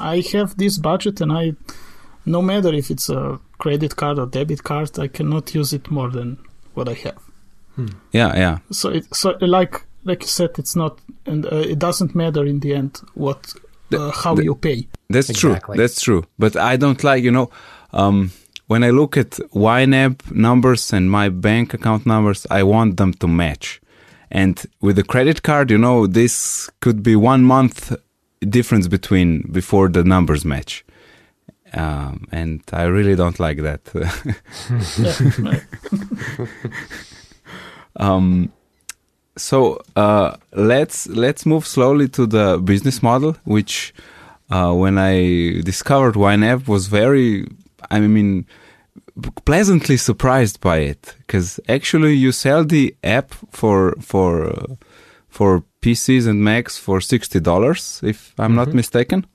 [0.00, 1.52] I have this budget, and I,
[2.24, 6.08] no matter if it's a credit card or debit card, I cannot use it more
[6.10, 6.38] than
[6.74, 7.18] what I have.
[8.12, 8.58] Yeah, yeah.
[8.70, 12.60] So it, so like like you said, it's not, and uh, it doesn't matter in
[12.60, 13.52] the end what
[13.92, 14.86] uh, how the- you pay.
[15.08, 15.76] That's Exactly.
[15.76, 15.82] true.
[15.82, 16.24] That's true.
[16.38, 17.50] But I don't like, you know,
[17.92, 18.30] um,
[18.66, 23.28] when I look at YNAB numbers and my bank account numbers, I want them to
[23.28, 23.80] match.
[24.30, 27.94] And with the credit card, you know, this could be one month
[28.40, 30.84] difference between before the numbers match.
[31.74, 33.82] Um, and I really don't like that.
[37.96, 38.50] Um,
[39.36, 43.94] so uh, let's let's move slowly to the business model, which
[44.50, 47.46] uh, when I discovered YNAB was very,
[47.90, 48.46] I mean,
[49.44, 54.74] pleasantly surprised by it because actually you sell the app for for uh,
[55.28, 59.26] for PCs and Macs for sixty dollars, if I'm not mistaken.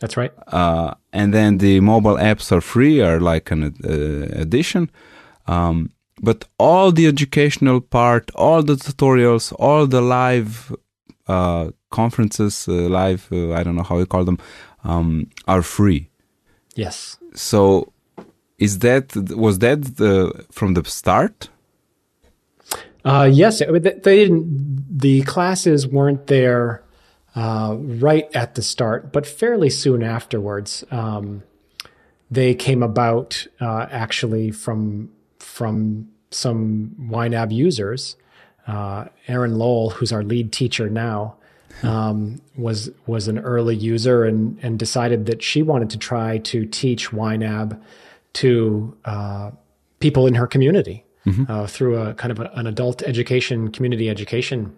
[0.00, 0.32] That's right.
[0.48, 4.90] Uh, and then the mobile apps are free, are like an uh, addition.
[5.46, 5.90] Um,
[6.24, 10.74] but all the educational part, all the tutorials, all the live
[11.28, 14.38] uh, conferences, uh, live, uh, I don't know how you call them,
[14.84, 16.08] um, are free.
[16.74, 17.18] Yes.
[17.34, 17.92] So,
[18.58, 21.48] is that was that the, from the start?
[23.04, 24.98] Uh, yes, I mean, they they didn't.
[24.98, 26.82] The classes weren't there
[27.34, 30.84] uh, right at the start, but fairly soon afterwards.
[30.90, 31.42] Um,
[32.30, 38.16] they came about uh, actually from from some YNAB users.
[38.66, 41.36] Uh, Erin Lowell, who's our lead teacher now,
[41.82, 46.64] um, was was an early user and and decided that she wanted to try to
[46.66, 47.80] teach YNAB
[48.34, 49.50] to uh,
[50.00, 51.04] people in her community
[51.48, 54.74] uh, through a kind of a, an adult education, community education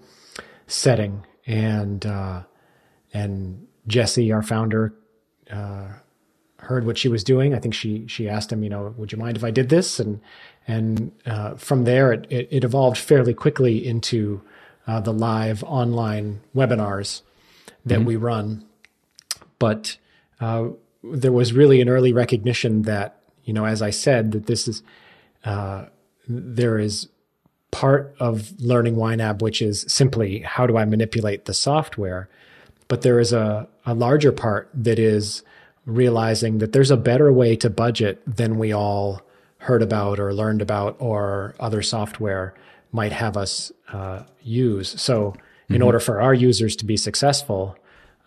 [0.66, 1.24] setting.
[1.46, 2.42] And uh,
[3.12, 4.94] and Jesse, our founder,
[5.50, 5.88] uh,
[6.58, 7.54] heard what she was doing.
[7.54, 10.00] I think she she asked him, you know, would you mind if I did this?
[10.00, 10.20] And
[10.66, 14.42] and uh, from there, it, it, it evolved fairly quickly into
[14.86, 17.22] uh, the live online webinars
[17.84, 18.64] that we run.
[19.58, 19.96] But
[20.40, 20.68] uh,
[21.02, 24.82] there was really an early recognition that, you know, as I said, that this is
[25.44, 25.86] uh,
[26.28, 27.08] there is
[27.70, 32.28] part of learning YNAB, which is simply how do I manipulate the software,
[32.88, 35.42] but there is a, a larger part that is
[35.84, 39.22] realizing that there's a better way to budget than we all
[39.58, 42.54] heard about or learned about or other software
[42.92, 45.00] might have us uh, use.
[45.00, 45.34] So,
[45.68, 47.76] in order for our users to be successful,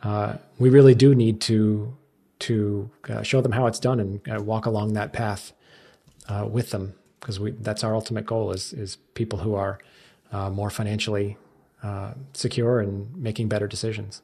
[0.04, 1.96] uh, we really do need to
[2.40, 5.54] to uh, show them how it's done and uh, walk along that path
[6.28, 9.80] uh, with them because we that's our ultimate goal is is people who are
[10.32, 11.38] uh, more financially
[11.84, 14.22] uh, secure and making better decisions.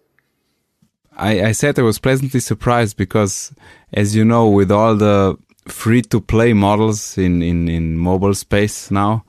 [1.17, 3.53] I, I said I was pleasantly surprised because,
[3.93, 5.37] as you know, with all the
[5.67, 9.23] free to play models in, in, in mobile space now,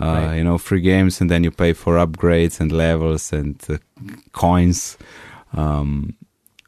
[0.00, 0.36] uh, Right.
[0.36, 3.76] you know, free games and then you pay for upgrades and levels and uh,
[4.32, 4.96] coins.
[5.52, 6.14] Um,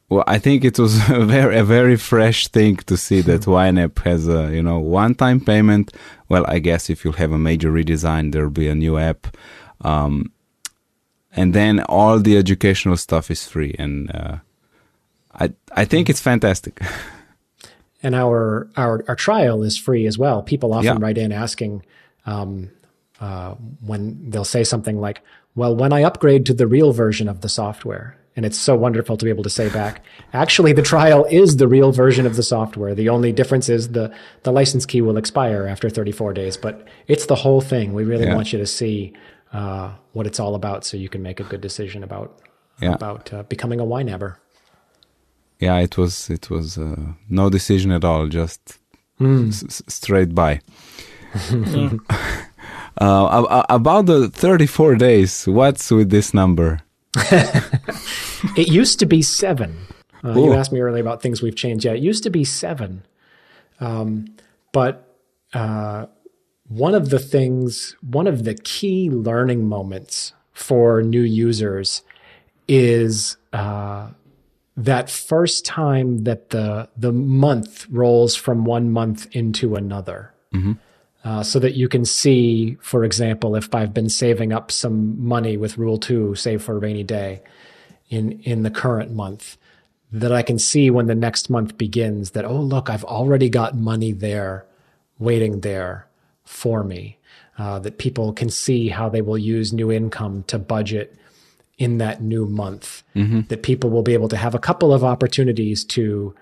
[0.08, 3.98] well, I think it was a very, a very fresh thing to see that YNAB
[4.04, 5.92] has a, you know, one time payment.
[6.28, 9.36] Well, I guess if you have a major redesign, there'll be a new app.
[9.80, 10.30] Um,
[11.32, 13.74] and then all the educational stuff is free.
[13.78, 14.36] And, uh,
[15.38, 16.80] I, I think it's fantastic.
[18.06, 20.38] And our our our trial is free as well.
[20.52, 20.98] People often Yeah.
[21.00, 21.82] write in asking
[22.24, 22.70] um,
[23.20, 23.54] uh,
[23.90, 25.22] when they'll say something like,
[25.56, 29.16] "Well, when I upgrade to the real version of the software," And it's so wonderful
[29.16, 32.42] to be able to say back, actually, the trial is the real version of the
[32.42, 32.94] software.
[32.94, 37.24] The only difference is the, the license key will expire after 34 days, but it's
[37.32, 37.94] the whole thing.
[37.94, 38.34] We really Yeah.
[38.34, 39.14] want you to see
[39.54, 42.28] uh, what it's all about so you can make a good decision about,
[42.82, 42.92] Yeah.
[42.92, 44.34] about uh, becoming a YNABber.
[45.58, 48.78] Yeah, it was it was uh, no decision at all, just
[49.20, 50.60] s- s- straight by.
[52.98, 56.80] uh, about the 34 days, what's with this number?
[58.56, 59.76] It used to be seven.
[60.24, 61.84] Uh, you asked me earlier about things we've changed.
[61.84, 63.02] Yeah, it used to be seven.
[63.80, 64.34] Um,
[64.72, 65.14] but
[65.54, 66.06] uh,
[66.68, 72.02] one of the things, one of the key learning moments for new users
[72.68, 74.10] is uh,
[74.76, 80.32] that first time that the the month rolls from one month into another.
[81.24, 85.56] Uh, so that you can see, for example, if I've been saving up some money
[85.56, 87.42] with Rule Two, save for a rainy day,
[88.08, 89.56] in in the current month
[90.12, 93.76] that I can see when the next month begins that oh look I've already got
[93.76, 94.64] money there
[95.18, 96.06] waiting there
[96.44, 97.18] for me
[97.58, 101.16] uh, that people can see how they will use new income to budget
[101.78, 103.02] in that new month
[103.48, 106.34] that people will be able to have a couple of opportunities to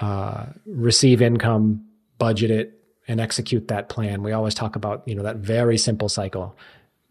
[0.00, 1.84] uh, receive income
[2.18, 6.08] budget it and execute that plan we always talk about you know that very simple
[6.08, 6.56] cycle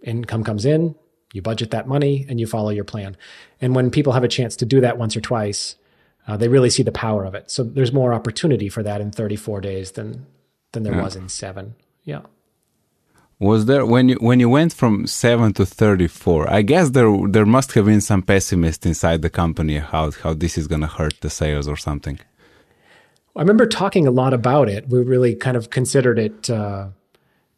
[0.03, 0.95] income comes in,
[1.33, 3.17] you budget that money, and you follow your plan.
[3.61, 5.75] And when people have a chance to do that once or twice,
[6.27, 7.49] uh, they really see the power of it.
[7.49, 10.25] So there's more opportunity for that in 34 days than
[10.73, 11.75] than there was in seven.
[12.03, 12.21] Yeah.
[13.43, 16.49] Was there when you when you went from seven to 34?
[16.49, 20.57] I guess there there must have been some pessimist inside the company how how this
[20.57, 22.17] is gonna hurt the sales or something.
[23.35, 24.87] I remember talking a lot about it.
[24.89, 26.87] We really kind of considered it uh,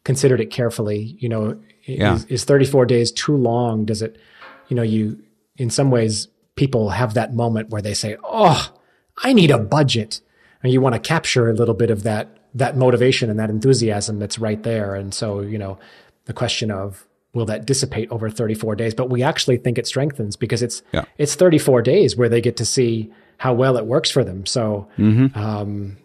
[0.04, 1.00] considered it carefully.
[1.22, 1.42] You know,
[1.84, 2.14] Yeah.
[2.16, 3.84] is, is 34 days too long?
[3.84, 4.16] Does it,
[4.68, 5.22] you know, you
[5.56, 8.60] in some ways people have that moment where they say, "Oh,
[9.22, 10.20] I need a budget,"
[10.62, 14.18] and you want to capture a little bit of that that motivation and that enthusiasm
[14.18, 14.94] that's right there.
[15.00, 15.78] And so, you know,
[16.24, 18.94] the question of will that dissipate over 34 days?
[18.94, 21.04] But we actually think it strengthens because it's Yeah.
[21.18, 24.46] it's 34 days where they get to see how well it works for them.
[24.46, 24.88] So
[25.34, 25.98] um,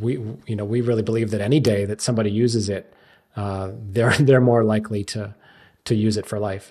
[0.00, 0.12] we
[0.50, 2.84] you know we really believe that any day that somebody uses it,
[3.36, 5.34] uh, they're they're more likely to
[5.84, 6.66] to use it for life.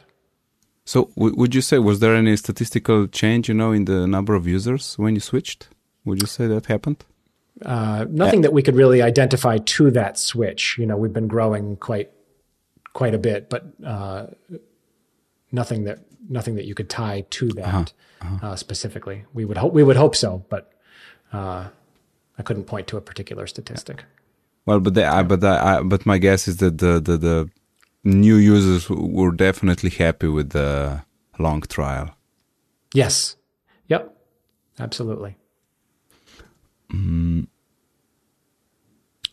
[0.85, 4.33] So w- would you say was there any statistical change, you know, in the number
[4.35, 5.67] of users when you switched?
[6.05, 7.03] Would you say that happened?
[7.63, 10.77] Uh, nothing that we could really identify to that switch.
[10.77, 12.11] You know, we've been growing quite
[12.93, 14.27] quite a bit, but uh,
[15.51, 17.93] nothing that nothing that you could tie to that
[18.41, 19.23] uh specifically.
[19.33, 20.71] We would hope we would hope so, but
[21.31, 21.67] uh,
[22.37, 24.03] I couldn't point to a particular statistic.
[24.65, 27.49] Well, but the, I, but I, I, but my guess is that the, the the
[28.03, 31.03] new users were definitely happy with the
[31.37, 32.15] long trial.
[32.93, 33.35] Yes.
[33.87, 34.15] Yep.
[34.79, 35.37] Absolutely.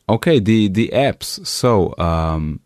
[0.08, 1.46] Okay, the the apps.
[1.46, 2.60] So, um,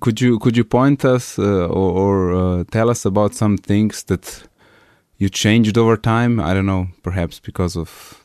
[0.00, 4.04] could you could you point us uh, or, or uh, tell us about some things
[4.04, 4.44] that
[5.18, 6.40] you changed over time?
[6.40, 8.24] I don't know, perhaps because of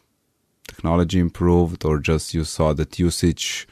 [0.67, 3.67] technology improved, or just you saw that usage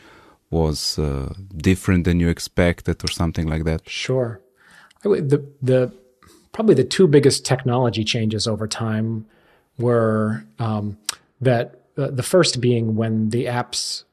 [0.49, 3.87] was uh, different than you expected, or something like that.
[3.87, 4.41] Sure.
[5.03, 5.93] The the
[6.51, 9.25] probably the two biggest technology changes over time
[9.77, 10.97] were um,
[11.41, 14.03] that uh, the first being when the apps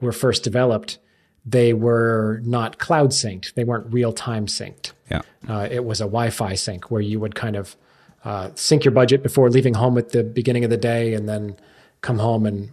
[0.00, 0.98] were first developed,
[1.44, 3.54] they were not cloud synced.
[3.54, 4.92] They weren't real time synced.
[5.10, 5.22] Yeah.
[5.48, 7.76] Uh, it was a Wi-Fi sync where you would kind of
[8.24, 11.56] uh, sync your budget before leaving home at the beginning of the day, and then
[12.00, 12.72] come home and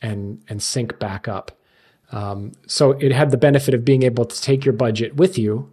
[0.00, 1.52] and and sync back up.
[2.10, 5.70] Um, so it had the benefit of being able to take your budget with you,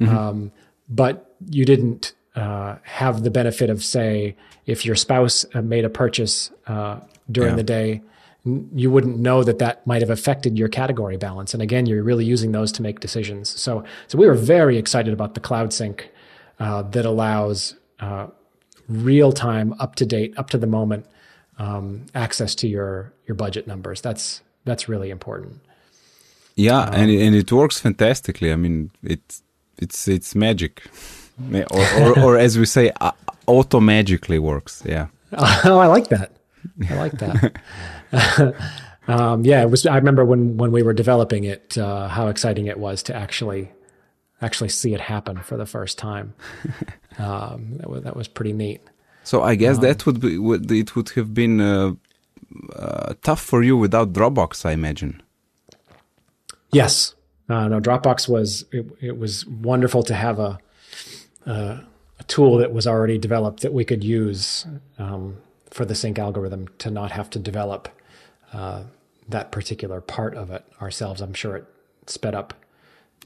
[0.00, 0.52] um,
[0.88, 2.12] but you didn't
[2.44, 4.34] uh, have the benefit of, say,
[4.66, 6.96] if your spouse uh, made a purchase uh,
[7.30, 7.56] during Yeah.
[7.62, 8.00] the day,
[8.82, 11.52] you wouldn't know that that might have affected your category balance.
[11.54, 13.48] And again, you're really using those to make decisions.
[13.64, 15.96] So, so we were very excited about the cloud sync
[16.58, 18.26] uh, that allows uh,
[18.88, 21.04] real time, up to date, up to the moment
[21.58, 24.00] um, access to your your budget numbers.
[24.00, 25.60] That's that's really important.
[26.56, 28.50] Yeah, and it- and it works fantastically.
[28.52, 29.42] I mean, it's
[29.82, 30.82] it's it's magic,
[31.38, 33.12] Ma- or or, or as we say, uh,
[33.46, 34.82] auto magically works.
[34.86, 35.06] Yeah.
[35.32, 36.32] oh, I like that.
[36.88, 38.54] I like that.
[39.08, 39.86] um, yeah, it was.
[39.86, 43.70] I remember when when we were developing it, uh, how exciting it was to actually
[44.42, 46.34] actually see it happen for the first time.
[47.18, 48.80] Um, that was that was pretty neat.
[49.24, 51.92] So I guess that would be would it would have been uh,
[52.74, 55.22] uh, tough for you without Dropbox, I imagine.
[56.72, 57.14] Yes.
[57.48, 60.58] Uh, no, Dropbox was it, it was wonderful to have a
[61.46, 61.78] uh,
[62.18, 64.66] a tool that was already developed that we could use
[64.98, 65.38] um,
[65.70, 67.88] for the sync algorithm to not have to develop
[68.52, 68.82] uh,
[69.28, 71.20] that particular part of it ourselves.
[71.20, 71.64] I'm sure it
[72.06, 72.54] sped up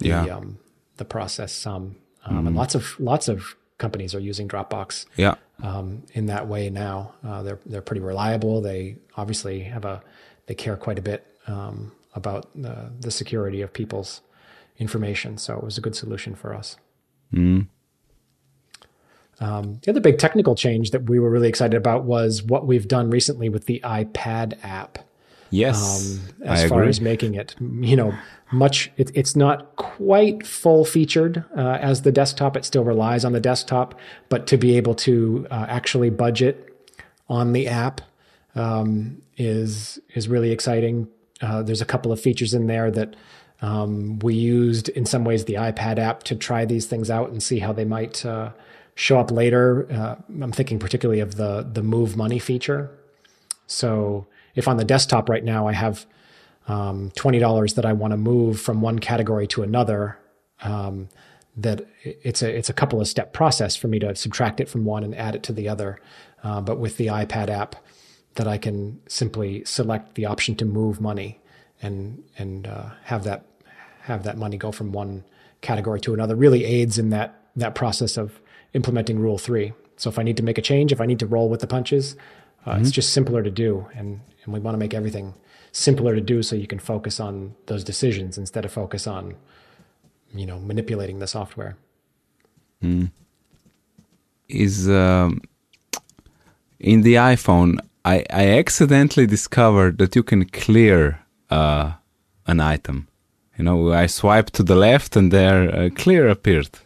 [0.01, 0.25] the Yeah.
[0.37, 0.59] um,
[0.97, 1.97] the process some,
[2.27, 5.35] um, and lots of lots of companies are using Dropbox Yeah.
[5.62, 7.15] um, in that way now.
[7.27, 8.61] Uh, they're they're pretty reliable.
[8.61, 10.03] They obviously have a
[10.47, 14.21] they care quite a bit um, about the, the security of people's
[14.79, 15.37] information.
[15.39, 16.77] So it was a good solution for us.
[19.41, 22.87] Um, the other big technical change that we were really excited about was what we've
[22.89, 24.99] done recently with the iPad app
[25.51, 26.18] Yes.
[26.41, 26.89] um, as I far agree.
[26.91, 28.12] as making it you know
[28.53, 33.32] much it, it's not quite full featured uh, as the desktop it still relies on
[33.32, 33.95] the desktop
[34.28, 36.70] but to be able to uh, actually budget
[37.28, 38.01] on the app
[38.55, 41.09] um, is is really exciting
[41.43, 43.14] uh, there's a couple of features in there that
[43.62, 47.43] um, we used in some ways the ipad app to try these things out and
[47.43, 48.51] see how they might uh,
[48.95, 52.90] show up later uh, i'm thinking particularly of the the move money feature
[53.66, 56.07] so if on the desktop right now I have
[56.66, 60.18] um, twenty dollars that I want to move from one category to another,
[60.62, 61.09] um,
[61.57, 64.84] that it's a it's a couple of step process for me to subtract it from
[64.84, 65.99] one and add it to the other.
[66.42, 67.76] Uh, but with the iPad app,
[68.34, 71.40] that I can simply select the option to move money
[71.82, 73.45] and and uh, have that
[74.03, 75.24] have that money go from one
[75.61, 78.40] category to another really aids in that that process of
[78.75, 79.72] implementing Rule Three.
[79.97, 81.66] So if I need to make a change, if I need to roll with the
[81.66, 82.16] punches,
[82.66, 85.35] uh, it's just simpler to do, and and we want to make everything
[85.72, 89.35] simpler to do so you can focus on those decisions instead of focus on
[90.35, 91.77] you know manipulating the software.
[94.49, 95.41] is um,
[96.79, 97.79] in the iPhone.
[98.05, 101.93] I, I accidentally discovered that you can clear uh,
[102.47, 103.09] an item.
[103.57, 106.79] You know, I swiped to the left and there uh, clear appeared.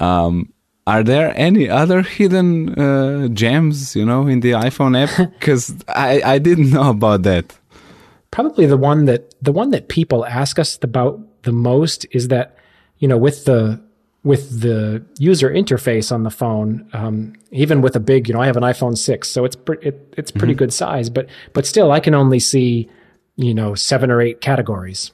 [0.00, 0.52] Um,
[0.86, 5.30] are there any other hidden uh, gems, you know, in the iPhone app?
[5.38, 7.54] Because I, I didn't know about that.
[8.30, 12.56] probably the one that the one that people ask us about the most is that
[12.98, 13.78] you know with the
[14.24, 18.46] with the user interface on the phone um, even with a big you know i
[18.46, 21.90] have an iphone 6 so it's pre- it, it's pretty good size but but still
[21.92, 22.88] i can only see
[23.36, 25.12] you know seven or eight categories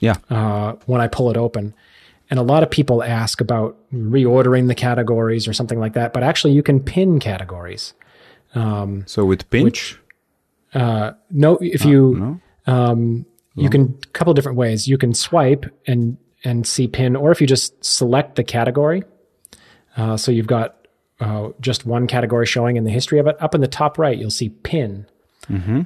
[0.00, 0.16] Yeah.
[0.30, 1.74] uh, when i pull it open
[2.30, 6.22] and a lot of people ask about reordering the categories or something like that but
[6.22, 7.94] actually you can pin categories
[9.06, 9.98] So with pinch,
[10.74, 12.72] uh, no if you no?
[12.74, 13.24] um,
[13.54, 14.86] you can a couple different ways.
[14.86, 19.02] You can swipe and and see pin, or if you just select the category.
[19.96, 20.76] Uh, so you've got
[21.20, 23.36] uh, just one category showing in the history of it.
[23.40, 25.06] Up in the top right, you'll see pin,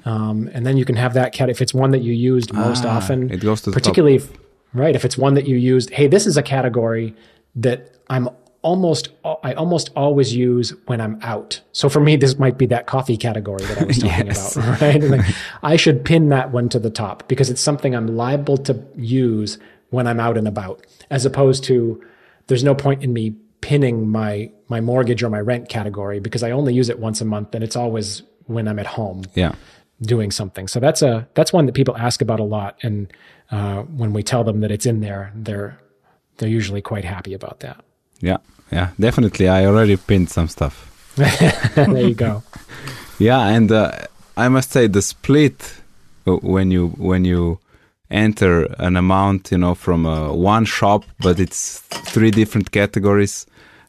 [0.05, 2.85] um, and then you can have that cat if it's one that you used most
[2.85, 3.31] Ah, often.
[3.31, 4.29] it goes to particularly if,
[4.73, 5.91] right if it's one that you used.
[5.91, 7.15] Hey, this is a category
[7.57, 8.29] that I'm
[8.63, 9.09] almost
[9.43, 11.61] I almost always use when I'm out.
[11.73, 14.57] So for me, this might be that coffee category that I was talking Yes.
[14.57, 15.03] about, right?
[15.03, 15.27] Like,
[15.63, 19.59] I should pin that one to the top because it's something I'm liable to use
[19.91, 22.03] when I'm out and about, as opposed to
[22.47, 26.51] there's no point in me pinning my my mortgage or my rent category because I
[26.53, 29.55] only use it once a month and it's always when I'm at home yeah.
[30.03, 30.69] Doing something.
[30.69, 33.13] So that's a that's one that people ask about a lot, and
[33.51, 35.79] uh, when we tell them that it's in there, they're
[36.39, 37.85] they're usually quite happy about that.
[38.21, 38.39] Yeah.
[38.71, 38.91] Yeah.
[38.99, 39.49] Definitely.
[39.49, 40.89] I already pinned some stuff.
[41.77, 42.43] there you go.
[43.19, 43.91] Yeah, and uh,
[44.37, 45.75] I must say the split
[46.27, 47.59] uh, when you when you
[48.11, 51.79] enter an amount, you know, from uh, one shop, but it's
[52.13, 53.47] three different categories.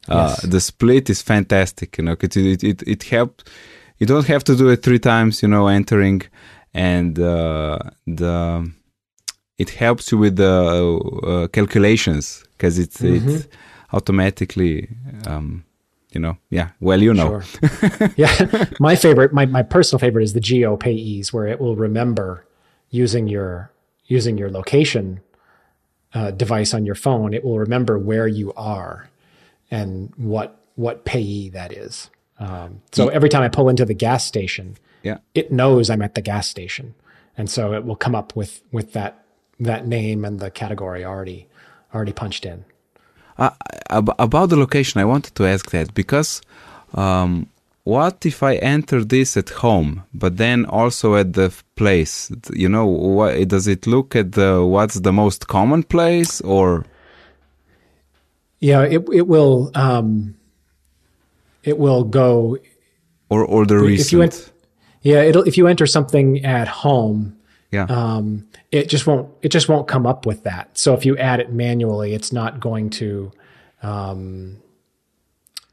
[0.08, 0.42] Uh, Yes.
[0.44, 1.98] The split is fantastic.
[1.98, 3.50] You know, it it it, it helped.
[4.00, 5.42] You don't have to do it three times.
[5.42, 6.22] You know, entering,
[6.74, 8.72] and uh, the
[9.58, 10.54] it helps you with the
[11.24, 13.48] uh, calculations because it's it
[13.92, 14.90] automatically.
[15.28, 15.66] Um,
[16.12, 16.70] you know, yeah.
[16.80, 18.12] Well, you know, Sure.
[18.18, 18.66] yeah.
[18.80, 22.46] My favorite, my, my personal favorite is the geo payees, where it will remember
[22.92, 23.72] using your
[24.06, 25.22] using your location
[26.14, 27.34] uh, device on your phone.
[27.34, 29.10] It will remember where you are
[29.72, 32.10] and what what payee that is.
[32.44, 35.20] Um, so every time I pull into the gas station, yeah.
[35.34, 36.94] it knows I'm at the gas station,
[37.38, 39.24] and so it will come up with with that
[39.62, 41.48] that name and the category already
[41.96, 42.66] already punched in.
[43.38, 43.52] Uh,
[43.90, 46.42] about the location, I wanted to ask that because
[46.94, 47.48] um,
[47.86, 52.30] what if I enter this at home, but then also at the place?
[52.54, 56.86] You know, what, does it look at the what's the most common place, or
[58.60, 60.36] Yeah, it it will um,
[61.64, 62.58] it will go
[63.30, 64.08] or or the recent?
[64.08, 64.52] if you ent-
[65.02, 67.38] yeah it'll if you enter something at home
[67.72, 71.18] yeah, um, it just won't it just won't come up with that so if you
[71.18, 73.32] add it manually it's not going to
[73.82, 74.62] um,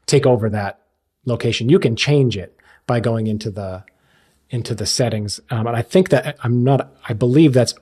[0.05, 0.81] take over that
[1.25, 1.69] location.
[1.69, 3.83] You can change it by going into the
[4.49, 6.93] into the settings, um, and I think that I'm not.
[7.07, 7.73] I believe that's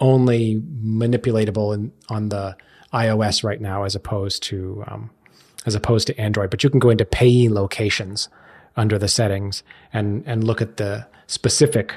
[0.00, 2.56] only manipulatable in, on the
[2.92, 5.10] iOS right now, as opposed to um,
[5.66, 6.50] as opposed to Android.
[6.50, 8.28] But you can go into payee locations
[8.76, 9.62] under the settings
[9.92, 11.94] and and look at the specific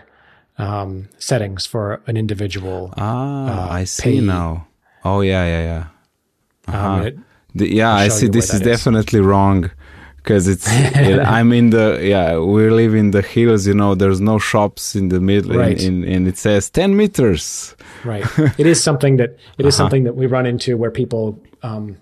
[0.58, 2.94] um, settings for an individual.
[2.98, 4.22] Ah, uh, I see payee.
[4.22, 4.68] now.
[5.06, 5.84] Oh yeah, yeah, yeah.
[6.68, 7.04] Um, Uh-huh.
[7.08, 7.18] it-
[7.56, 8.28] The- yeah, I see.
[8.30, 8.68] This is is.
[8.74, 9.70] definitely wrong
[10.18, 10.68] because it's.
[10.70, 12.38] it, I'm in the yeah.
[12.38, 13.66] We live in the hills.
[13.66, 15.82] You know, there's no shops in the middle, Right.
[15.82, 17.76] in, in, and it says ten meters.
[18.06, 18.26] Right.
[18.60, 19.84] it is something that it is Uh-huh.
[19.84, 21.24] something that we run into where people
[21.64, 21.96] um,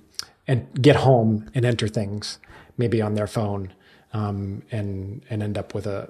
[0.48, 2.40] and get home and enter things
[2.78, 3.72] maybe on their phone
[4.14, 6.10] um, and and end up with a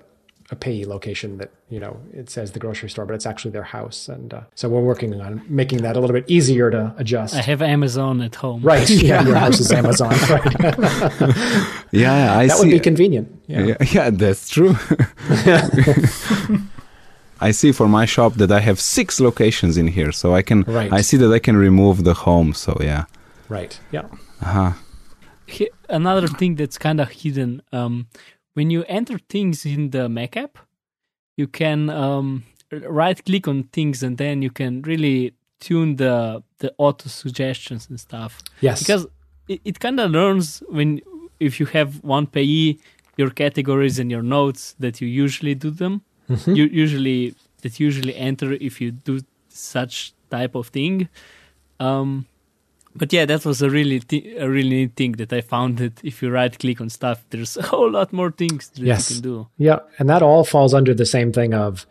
[0.52, 3.64] a payee location that you know it says the grocery store, but it's actually their
[3.64, 4.08] house.
[4.08, 7.34] And uh, so we're working on making that a little bit easier to adjust.
[7.36, 8.62] I have Amazon at home.
[8.62, 8.88] right.
[9.06, 9.24] Yeah.
[9.24, 10.10] Your house is Amazon.
[10.30, 11.66] Right.
[11.92, 12.66] Yeah, I that see.
[12.66, 13.28] would be convenient.
[13.48, 13.64] Yeah.
[13.66, 14.76] Yeah, yeah, that's true.
[17.42, 20.62] I see for my shop that I have six locations in here, so I can.
[20.64, 20.92] Right.
[20.92, 22.54] I see that I can remove the home.
[22.54, 23.06] So yeah.
[23.50, 23.80] Right.
[23.92, 24.06] Yeah.
[24.42, 24.74] Uh-huh.
[25.48, 28.08] He- another thing that's kind of hidden um,
[28.54, 30.58] when you enter things in the mac app
[31.38, 36.74] you can um, right click on things and then you can really tune the the
[36.78, 38.80] auto suggestions and stuff Yes.
[38.80, 39.06] because
[39.48, 41.02] it, it kind of learns when
[41.40, 42.80] if you have one payee
[43.18, 46.56] your categories and your notes that you usually do them Mhm.
[46.56, 49.20] you usually that usually enter if you do
[49.50, 51.08] such type of thing
[51.80, 52.26] um
[52.96, 55.94] but yeah that was a really thi- a really neat thing that i found that
[56.04, 59.10] if you right click on stuff there's a whole lot more things that Yes.
[59.12, 61.86] you can do Yeah, and that all falls under the same thing of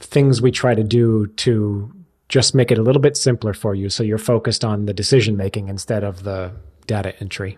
[0.00, 1.90] things we try to do to
[2.28, 5.36] just make it a little bit simpler for you so you're focused on the decision
[5.36, 6.50] making instead of the
[6.86, 7.56] data entry.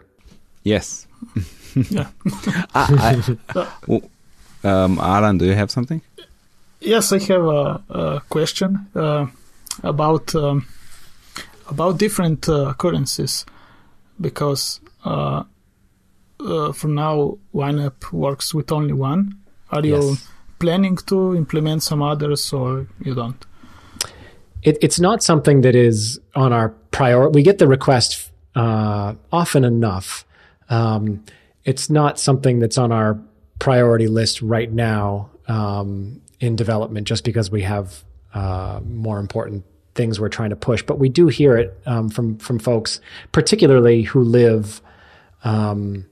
[0.65, 1.07] Yes.
[1.91, 2.09] Yeah.
[2.75, 3.23] I,
[3.55, 4.09] I, w-
[4.65, 6.03] um, Alan, do you have something?
[6.81, 9.27] Yes, I have a, a question uh,
[9.85, 10.67] about um,
[11.71, 13.47] about different uh, currencies
[14.21, 15.45] because uh,
[16.41, 19.39] uh, for now YNAB works with only one.
[19.71, 20.29] Are you Yes.
[20.59, 23.47] planning to implement some others or you don't?
[24.63, 27.35] It, it's not something that is on our priority.
[27.35, 30.25] We get the request uh, often enough.
[30.69, 31.25] Um,
[31.65, 33.19] it's not something that's on our
[33.59, 38.05] priority list right now um, in development, just because we have
[38.35, 39.65] uh, more important
[39.95, 40.83] things we're trying to push.
[40.83, 43.01] But we do hear it um, from from folks,
[43.33, 44.81] particularly who live
[45.45, 46.07] um,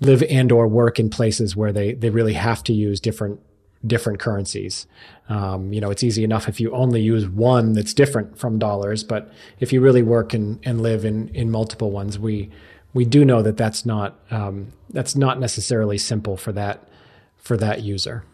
[0.00, 3.40] live and or work in places where they they really have to use different
[3.86, 4.86] different currencies.
[5.28, 9.04] Um, you know, it's easy enough if you only use one that's different from dollars,
[9.04, 12.50] but if you really work and, and live in, in multiple ones, we
[12.94, 16.88] we do know that that's not um, that's not necessarily simple for that
[17.36, 18.24] for that user.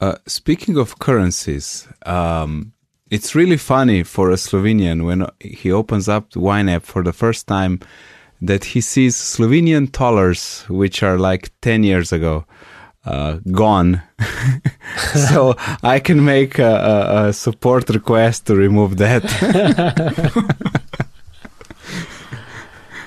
[0.00, 2.72] Uh, speaking of currencies, um,
[3.10, 7.12] it's really funny for a Slovenian when he opens up the YNAB app for the
[7.12, 7.80] first time
[8.40, 12.44] that he sees Slovenian dollars, which are like 10 years ago,
[13.06, 14.02] uh, gone.
[15.28, 16.64] so I can make a,
[17.24, 19.24] a, a support request to remove that.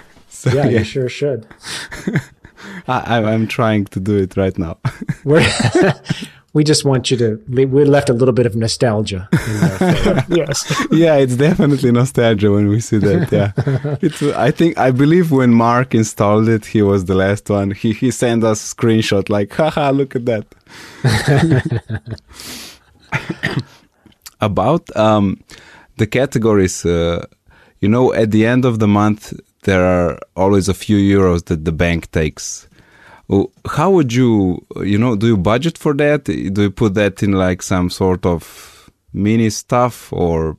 [0.27, 1.45] so, Yeah, yeah, you sure should.
[2.87, 4.79] I, I- I'm trying to do it right now.
[5.23, 5.45] We're
[6.53, 7.41] we just want you to.
[7.49, 9.29] We left a little bit of nostalgia.
[10.29, 10.85] Yes.
[10.91, 13.31] yeah, it's definitely nostalgia when we see that.
[13.31, 13.51] Yeah,
[14.01, 14.21] it's.
[14.21, 17.71] I think I believe when Mark installed it, he was the last one.
[17.71, 20.45] He he sent us a screenshot like, haha, look at that.
[24.41, 25.39] About um,
[25.97, 27.25] the categories, uh,
[27.79, 29.33] you know, at the end of the month
[29.63, 32.67] there are always a few euros that the bank takes.
[33.33, 36.25] Oh, How would you, you know, do you budget for that?
[36.25, 40.57] Do you put that in like some sort of mini stuff, or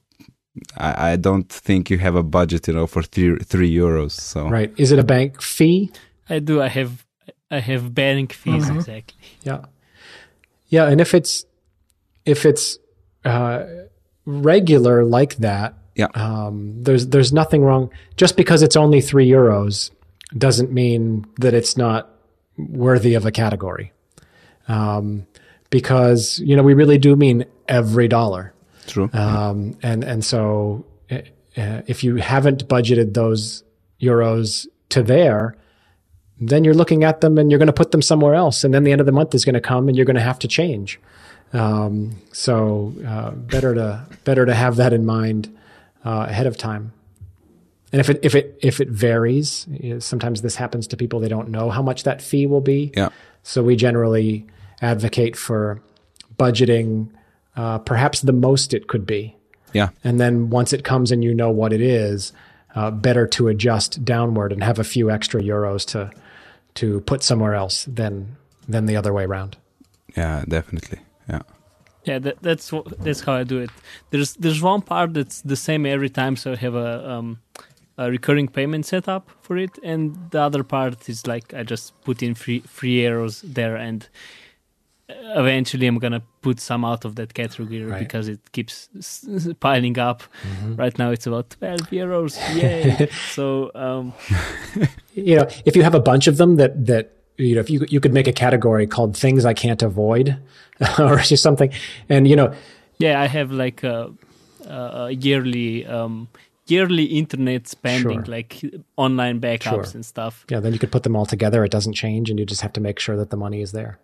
[0.78, 4.12] I, I don't think you have a budget, you know, for three three euros.
[4.12, 4.72] So Right?
[4.78, 5.90] Is it a bank fee?
[6.30, 7.04] i do i have
[7.50, 8.76] i have bank fees Mhm.
[8.76, 9.62] exactly Yeah.
[10.68, 11.44] Yeah, and if it's
[12.24, 12.78] if it's
[13.24, 13.64] uh,
[14.24, 16.08] regular like that, Yeah.
[16.14, 17.90] um, there's there's nothing wrong.
[18.16, 19.90] Just because it's only three euros
[20.38, 22.08] doesn't mean that it's not
[22.56, 23.92] worthy of a category.
[24.68, 25.26] Um,
[25.72, 28.52] because you know we really do mean every dollar.
[28.86, 29.10] true.
[29.12, 31.18] Um, and and so uh,
[31.56, 33.64] if you haven't budgeted those
[34.00, 35.56] euros to there,
[36.40, 38.84] then you're looking at them and you're going to put them somewhere else, and then
[38.84, 40.48] the end of the month is going to come and you're going to have to
[40.48, 41.00] change.
[41.52, 45.54] Um, so uh, better to better to have that in mind
[46.04, 46.92] uh, ahead of time.
[47.92, 51.20] And if it if it if it varies, you know, sometimes this happens to people.
[51.20, 52.92] They don't know how much that fee will be.
[52.96, 53.10] Yeah.
[53.42, 54.46] So we generally
[54.80, 55.80] advocate for
[56.38, 57.08] budgeting,
[57.56, 59.36] uh, perhaps the most it could be,
[59.72, 59.90] Yeah.
[60.04, 62.32] and then once it comes and you know what it is,
[62.74, 66.10] uh, better to adjust downward and have a few extra euros to
[66.74, 68.36] to put somewhere else than
[68.68, 69.56] than the other way around.
[70.16, 70.98] Yeah, definitely.
[71.28, 71.42] Yeah.
[72.04, 73.70] Yeah, that, that's that's how I do it.
[74.10, 77.38] There's there's one part that's the same every time, so I have a um,
[78.04, 82.22] a recurring payment setup for it, and the other part is like I just put
[82.22, 84.08] in free free arrows there, and
[85.08, 87.98] eventually I'm gonna put some out of that category Right.
[87.98, 88.88] because it keeps
[89.60, 90.22] piling up.
[90.22, 90.76] Mm-hmm.
[90.76, 93.08] Right now it's about twelve euros, yay!
[93.34, 94.12] so um,
[95.14, 97.84] you know, if you have a bunch of them that that you know, if you
[97.88, 100.36] you could make a category called things I can't avoid,
[100.98, 101.70] or just something,
[102.08, 102.52] and you know,
[102.98, 104.12] Yeah, I have like a,
[104.66, 106.28] a yearly um,
[106.72, 108.34] yearly internet spending, Sure.
[108.36, 108.52] like
[108.96, 109.94] online backups Sure.
[109.96, 110.34] and stuff.
[110.52, 111.64] yeah, then you could put them all together.
[111.64, 113.94] It doesn't change, and you just have to make sure that the money is there.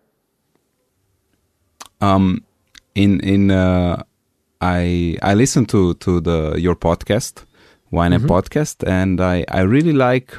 [2.00, 2.44] um
[2.94, 4.02] in in uh
[4.60, 7.44] i i listen to to the your podcast
[7.92, 10.30] YNAB podcast and i i really like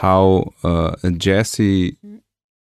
[0.00, 1.96] how uh jesse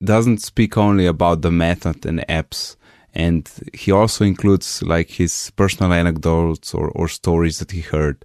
[0.04, 2.76] doesn't speak only about the method and apps
[3.14, 8.16] and he also includes like his personal anecdotes or or stories that he heard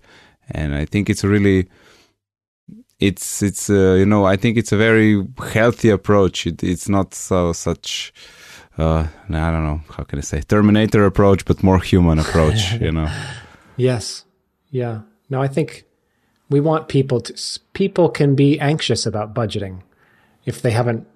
[0.51, 1.67] and i think it's really
[2.99, 7.13] it's it's uh, you know i think it's a very healthy approach it, it's not
[7.13, 8.13] so such
[8.77, 12.91] uh i don't know how can i say terminator approach but more human approach you
[12.91, 13.09] know
[13.81, 14.25] Yes,
[14.69, 15.01] yeah.
[15.29, 15.85] No, I think
[16.49, 17.59] we want people to.
[17.73, 19.81] People can be anxious about budgeting
[20.45, 21.07] if they haven't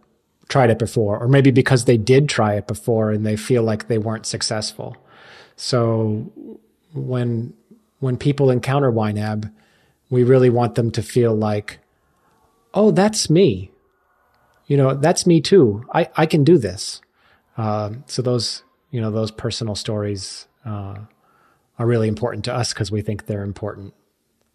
[0.48, 3.88] tried it before, or maybe because they did try it before and they feel like
[3.88, 4.98] they weren't successful.
[5.56, 6.32] So
[6.94, 7.54] when
[8.00, 9.52] when people encounter YNAB,
[10.10, 11.80] we really want them to feel like,
[12.74, 13.72] oh, that's me.
[14.68, 15.86] You know, that's me too.
[15.94, 17.02] I, I can do this.
[17.58, 20.96] Um, so those you know those personal stories uh,
[21.80, 23.94] are really important to us because we think they're important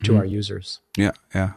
[0.05, 0.80] to our users.
[0.97, 1.53] Yeah, yeah.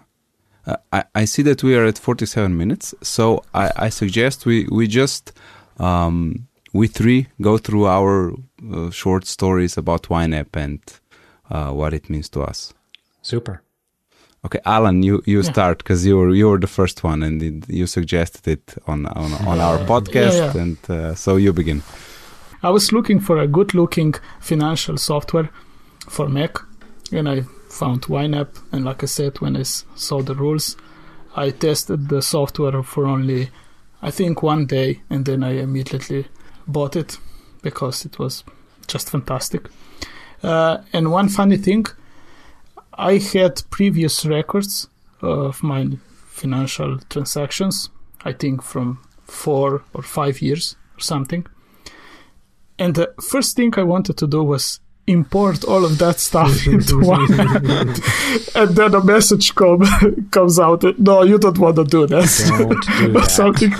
[0.65, 4.67] Uh, I, I see that we are at 47 minutes, so I, I suggest we,
[4.71, 5.31] we just,
[5.77, 8.34] um, we three go through our
[8.71, 10.81] uh, short stories about YNAB and
[11.49, 12.73] uh, what it means to us.
[13.21, 13.61] Super.
[14.45, 17.69] Okay, Alan, you, you start because you were you were the first one and it,
[17.69, 20.61] you suggested it on on, on our podcast, yeah.
[20.61, 21.81] and uh, so you begin.
[22.61, 25.49] I was looking for a good looking financial software
[26.09, 26.57] for Mac
[27.11, 28.47] and I found YNAB.
[28.71, 30.77] And like I said, when I saw the rules,
[31.35, 33.49] I tested the software for only,
[34.01, 36.27] I think, one day and then I immediately
[36.65, 37.17] bought it
[37.61, 38.45] because it was
[38.87, 39.67] just fantastic.
[40.43, 41.85] Uh, and one funny thing,
[42.93, 44.87] I had previous records
[45.21, 47.89] of my financial transactions,
[48.25, 51.45] I think from four or five years or something.
[52.77, 56.99] And the first thing I wanted to do was import all of that stuff into
[56.99, 57.31] one.
[58.55, 59.81] and then a message come,
[60.31, 62.49] comes out, no, you don't want to do this.
[62.49, 63.73] Don't do or something.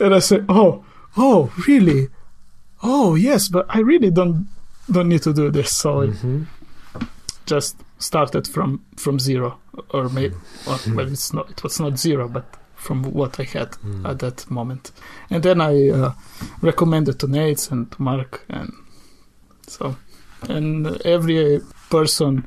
[0.00, 0.84] and I say, oh,
[1.16, 2.08] oh, really?
[2.82, 4.48] Oh, yes, but I really don't
[4.90, 5.72] don't need to do this.
[5.72, 6.44] So I mm-hmm.
[7.46, 9.58] just started from from zero,
[9.90, 10.34] or maybe
[10.66, 10.96] well, hmm.
[10.96, 11.50] well, it's not.
[11.50, 14.06] It was not zero, but from what I had hmm.
[14.06, 14.92] at that moment.
[15.30, 16.12] And then I uh,
[16.60, 18.72] recommended to Nate and to Mark, and
[19.66, 19.96] so
[20.48, 21.60] and every
[21.90, 22.46] person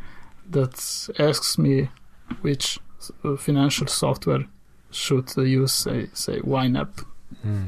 [0.49, 1.89] that asks me
[2.41, 2.79] which
[3.37, 4.45] financial software
[4.91, 7.05] should use, say, say YNAB.
[7.41, 7.63] Hmm.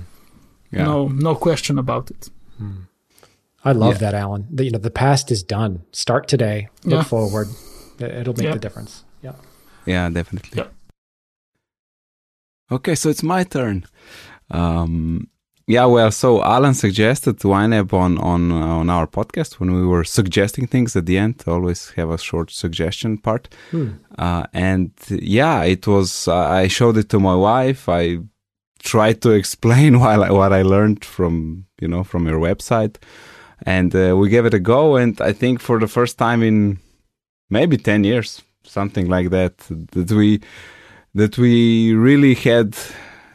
[0.72, 0.86] Yeah.
[0.86, 2.30] No, no question about it.
[3.64, 4.12] I love Yeah.
[4.12, 4.47] that, Alan.
[4.51, 5.84] The, you know, the past is done.
[5.91, 6.70] Start today.
[6.84, 7.03] Look Yeah.
[7.03, 7.47] forward.
[7.99, 8.53] It- It'll make Yeah.
[8.53, 9.03] the difference.
[9.22, 9.34] Yeah.
[9.86, 10.57] Yeah, definitely.
[10.57, 10.68] Yeah.
[12.72, 13.84] Okay, so it's my turn.
[14.49, 15.28] Um,
[15.68, 20.03] yeah, well, so Alan suggested YNAB on on uh, on our podcast when we were
[20.03, 21.43] suggesting things at the end.
[21.47, 23.47] Always have a short suggestion part,
[24.18, 26.28] uh, and yeah, it was.
[26.28, 27.88] Uh, I showed it to my wife.
[27.89, 28.20] I
[28.84, 32.95] tried to explain while I, what I learned from you know from your website,
[33.66, 34.95] and uh, we gave it a go.
[34.95, 36.80] And I think for the first time in
[37.49, 39.57] maybe ten years, something like that,
[39.91, 40.41] that we
[41.14, 42.76] that we really had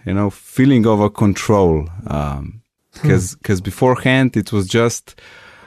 [0.06, 2.62] you know feeling of a control um
[2.94, 5.20] because because beforehand it was just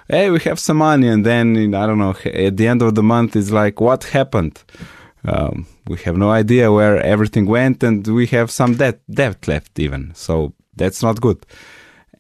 [0.08, 3.04] hey we have some money and then i don't know at the end of the
[3.04, 4.64] month it's like what happened
[5.26, 9.78] um, we have no idea where everything went and we have some debt debt left
[9.78, 11.46] even so that's not good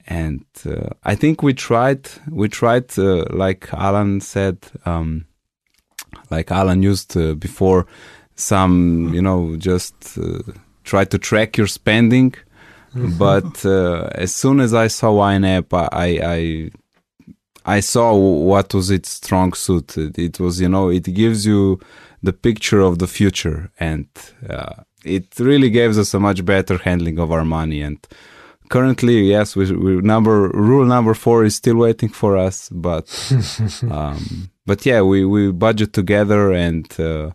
[0.09, 5.25] and uh, i think we tried we tried uh, like alan said um,
[6.29, 7.85] like Alan used uh, before,
[8.35, 10.39] some you know just uh,
[10.83, 12.33] try to track your spending.
[12.95, 16.19] But uh, as soon as I saw YNAB, I,
[17.65, 19.95] I I saw what was its strong suit.
[19.95, 21.79] It, it, was you know it gives you
[22.23, 24.07] the picture of the future, and
[24.49, 24.73] uh,
[25.05, 27.81] it really gives us a much better handling of our money.
[27.83, 27.99] And
[28.69, 33.07] currently, yes, we, we number rule number four is still waiting for us, but
[33.91, 36.87] um, but yeah, we we budget together and.
[36.99, 37.31] Uh,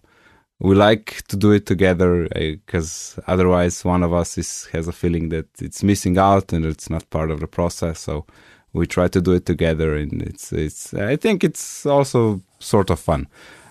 [0.61, 4.93] we like to do it together because uh, otherwise one of us is has a
[4.93, 8.24] feeling that it's missing out and it's not part of the process so
[8.72, 13.01] we try to do it together and it's it's i think it's also sort of
[13.01, 13.26] fun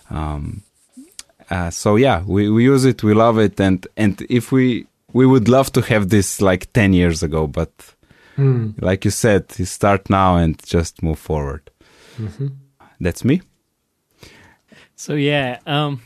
[0.10, 0.62] um,
[1.50, 5.26] uh, so yeah we, we use it we love it and and if we we
[5.26, 7.72] would love to have this like 10 years ago but
[8.38, 8.74] mm.
[8.82, 11.70] like you said you start now and just move forward
[12.18, 12.48] mm-hmm.
[13.00, 13.42] that's me
[14.96, 16.02] so yeah um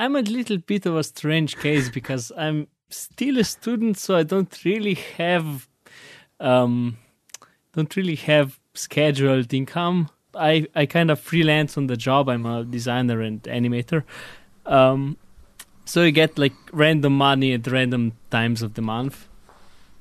[0.00, 4.22] I'm a little bit of a strange case because I'm still a student, so I
[4.22, 5.68] don't really have
[6.40, 6.96] um,
[7.74, 10.08] don't really have scheduled income.
[10.34, 12.30] I, I kind of freelance on the job.
[12.30, 14.04] I'm a designer and animator.
[14.64, 15.18] Um,
[15.84, 19.26] so you get like random money at random times of the month.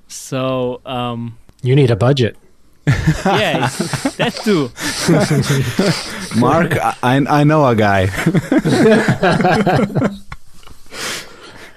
[0.07, 2.37] So um, you need a budget.
[3.25, 3.67] yeah,
[4.17, 4.71] that too.
[6.39, 8.03] Mark, I, I know a guy.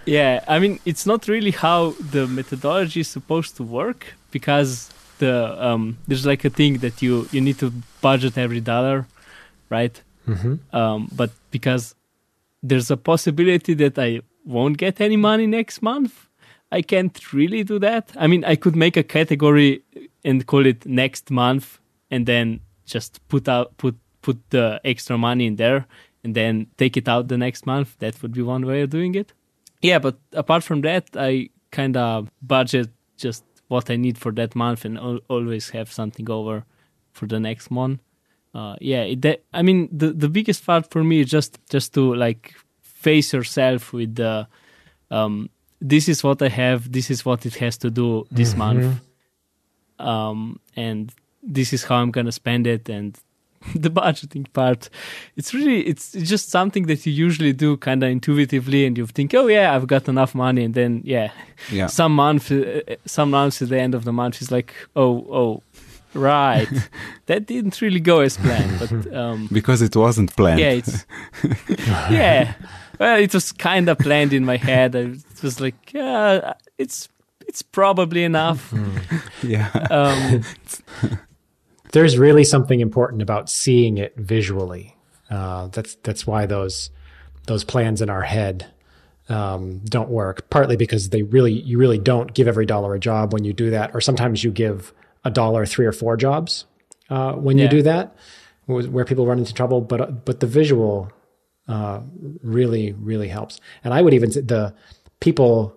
[0.06, 5.62] yeah, I mean, it's not really how the methodology is supposed to work because the
[5.62, 9.06] um, there's like a thing that you you need to budget every dollar,
[9.68, 10.00] right?
[10.26, 10.74] Mm-hmm.
[10.74, 11.94] Um, but because
[12.62, 16.28] there's a possibility that I won't get any money next month,
[16.70, 18.12] I can't really do that.
[18.16, 19.82] I mean, I could make a category
[20.24, 21.78] and call it next month
[22.10, 25.86] and then just put out put put the extra money in there
[26.24, 27.98] and then take it out the next month.
[27.98, 29.32] That would be one way of doing it.
[29.82, 34.54] Yeah but apart from that i kind of budget just what i need for that
[34.54, 36.64] month and al- always have something over
[37.12, 38.00] for the next month
[38.54, 42.14] uh, yeah that, i mean the, the biggest part for me is just just to
[42.14, 44.46] like face yourself with the
[45.10, 45.48] um,
[45.80, 48.58] this is what i have this is what it has to do this mm-hmm.
[48.58, 49.00] month
[49.98, 53.18] um, and this is how I'm gonna spend it and
[53.76, 54.88] the budgeting part
[55.36, 59.06] it's really it's, it's just something that you usually do kind of intuitively and you
[59.06, 61.30] think oh yeah i've got enough money and then yeah,
[61.70, 61.86] yeah.
[62.00, 65.62] some month uh, some months at the end of the month is like oh oh
[66.14, 66.68] right.
[67.26, 70.60] That didn't really go as planned but um, because it wasn't planned.
[70.60, 71.06] Yeah it's
[72.10, 72.54] yeah.
[72.98, 74.94] Well it was kind of planned in my head.
[74.94, 77.08] It was like yeah it's
[77.46, 78.72] it's probably enough.
[79.42, 79.70] Yeah.
[79.90, 80.42] Um,
[81.92, 84.96] there's really something important about seeing it visually.
[85.30, 86.90] Uh, that's that's why those
[87.46, 88.66] those plans in our head
[89.28, 90.48] um, don't work.
[90.50, 93.70] Partly because they really you really don't give every dollar a job when you do
[93.70, 94.92] that, or sometimes you give
[95.24, 96.66] a dollar three or four jobs
[97.10, 97.64] uh, when yeah.
[97.64, 98.16] you do that,
[98.66, 99.80] where people run into trouble.
[99.80, 101.10] But but the visual
[101.68, 102.00] uh,
[102.42, 103.60] really really helps.
[103.84, 104.74] And I would even the
[105.20, 105.76] people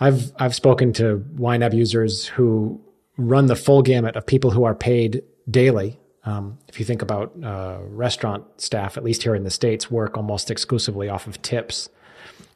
[0.00, 2.80] I've I've spoken to YNAB users who
[3.16, 6.00] run the full gamut of people who are paid daily.
[6.24, 10.16] Um, if you think about uh, restaurant staff, at least here in the States, work
[10.16, 11.88] almost exclusively off of tips.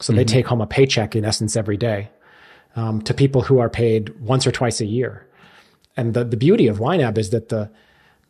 [0.01, 0.19] So mm-hmm.
[0.19, 2.11] they take home a paycheck in essence every day
[2.77, 5.27] um, to people who are paid once or twice a year.
[5.99, 7.71] And the, the beauty of YNAB is that the,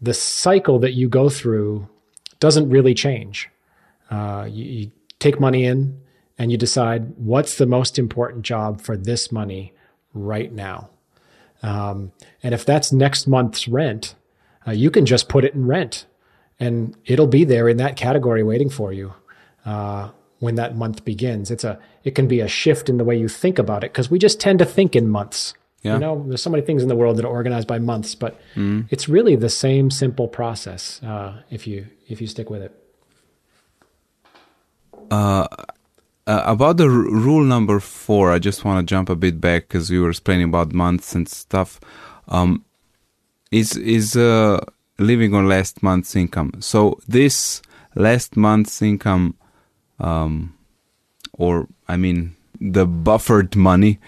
[0.00, 1.86] the cycle that you go through
[2.40, 3.50] doesn't really change.
[4.10, 6.00] Uh, you, you take money in
[6.38, 9.74] and you decide what's the most important job for this money
[10.14, 10.88] right now.
[11.62, 12.12] Um,
[12.42, 14.14] and if that's next month's rent,
[14.66, 16.06] uh, you can just put it in rent
[16.58, 19.12] and it'll be there in that category waiting for you
[19.66, 20.08] uh,
[20.38, 21.50] when that month begins.
[21.50, 24.10] It's a it can be a shift in the way you think about it because
[24.10, 25.52] we just tend to think in months.
[25.82, 25.94] Yeah.
[25.94, 28.40] You know, there's so many things in the world that are organized by months, but
[28.56, 28.86] mm.
[28.90, 32.74] it's really the same simple process uh, if you if you stick with it.
[35.10, 35.46] Uh,
[36.26, 39.68] uh, about the r- rule number four, I just want to jump a bit back
[39.68, 41.80] because we were explaining about months and stuff.
[42.26, 42.64] Um,
[43.50, 44.60] is is uh,
[44.98, 46.52] living on last month's income.
[46.60, 47.62] So this
[47.94, 49.36] last month's income,
[50.00, 50.54] um,
[51.32, 53.98] or I mean the buffered money.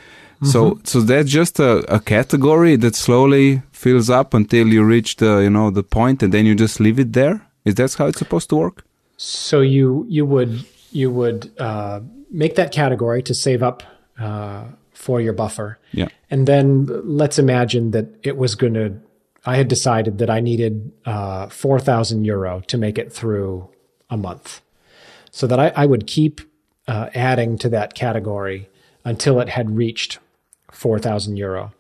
[0.43, 0.53] Mm-hmm.
[0.53, 5.39] So so that's just a, a category that slowly fills up until you reach the
[5.39, 7.47] you know the point, and then you just leave it there.
[7.65, 8.85] Is that how it's supposed to work?
[9.17, 13.83] So you you would you would uh, make that category to save up
[14.19, 15.79] uh, for your buffer.
[15.93, 16.09] Yeah.
[16.31, 19.01] And then let's imagine that it was going to
[19.45, 23.71] I had decided that I needed uh, 4,000 euro to make it through
[24.11, 24.61] a month.
[25.31, 26.41] so that I, I would keep
[26.89, 28.69] uh, adding to that category
[29.05, 30.19] until it had reached
[30.73, 31.73] 4,000 euro.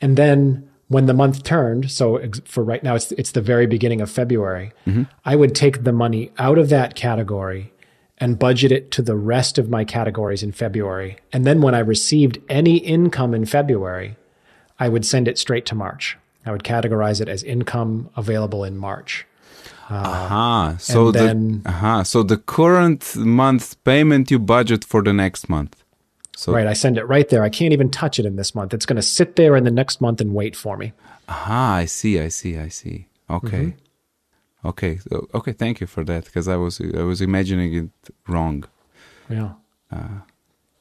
[0.00, 4.00] And then when the month turned, so for right now, it's, it's the very beginning
[4.00, 5.04] of February, mm-hmm.
[5.24, 7.72] I would take the money out of that category
[8.18, 11.18] and budget it to the rest of my categories in February.
[11.32, 14.16] And then when I received any income in February,
[14.78, 16.16] I would send it straight to March.
[16.44, 19.26] I would categorize it as income available in March.
[19.90, 20.76] Uh, aha.
[20.78, 22.02] So and the then- aha.
[22.02, 25.82] So the current month's payment you budget for the next month.
[26.38, 26.68] So Right.
[26.68, 27.42] I send it right there.
[27.42, 28.72] I can't even touch it in this month.
[28.72, 30.92] It's going to sit there in the next month and wait for me.
[31.28, 31.74] aha.
[31.82, 32.20] I see.
[32.20, 32.56] I see.
[32.56, 33.06] I see.
[33.28, 33.74] Okay.
[34.64, 34.98] Okay.
[34.98, 35.52] So, okay.
[35.52, 37.90] Thank you for that because I was I was imagining it
[38.28, 38.64] wrong.
[39.28, 39.50] Yeah.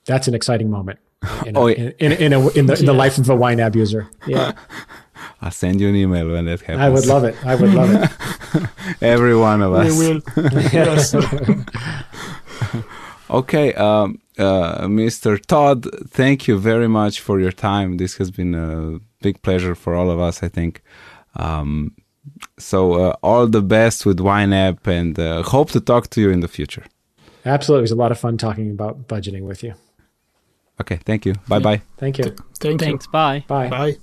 [0.05, 0.99] That's an exciting moment
[1.45, 1.89] in, a, Oh, yeah.
[1.99, 4.07] in, in, in, a, in, the, in the life of a YNAB user.
[4.27, 4.51] Yeah.
[5.41, 6.79] I'll send you an email when that happens.
[6.85, 7.35] I would love it.
[7.45, 8.69] I would love it.
[9.01, 9.97] Every one of We us.
[9.97, 10.21] will.
[10.71, 11.15] yes.
[13.29, 15.43] Okay, um, uh, Mr.
[15.45, 17.97] Todd, thank you very much for your time.
[17.97, 20.81] This has been a big pleasure for all of us, I think.
[21.35, 21.95] Um,
[22.59, 26.41] so, uh, all the best with YNAB and uh, hope to talk to you in
[26.41, 26.85] the future.
[27.45, 27.81] Absolutely.
[27.81, 29.73] It was a lot of fun talking about budgeting with you.
[30.81, 31.33] Okay, thank you.
[31.47, 31.81] Bye bye.
[31.97, 32.35] Thank you.
[32.59, 32.87] Thank you.
[32.87, 33.43] Thanks, bye.
[33.47, 33.69] Bye.
[33.69, 33.97] Bye.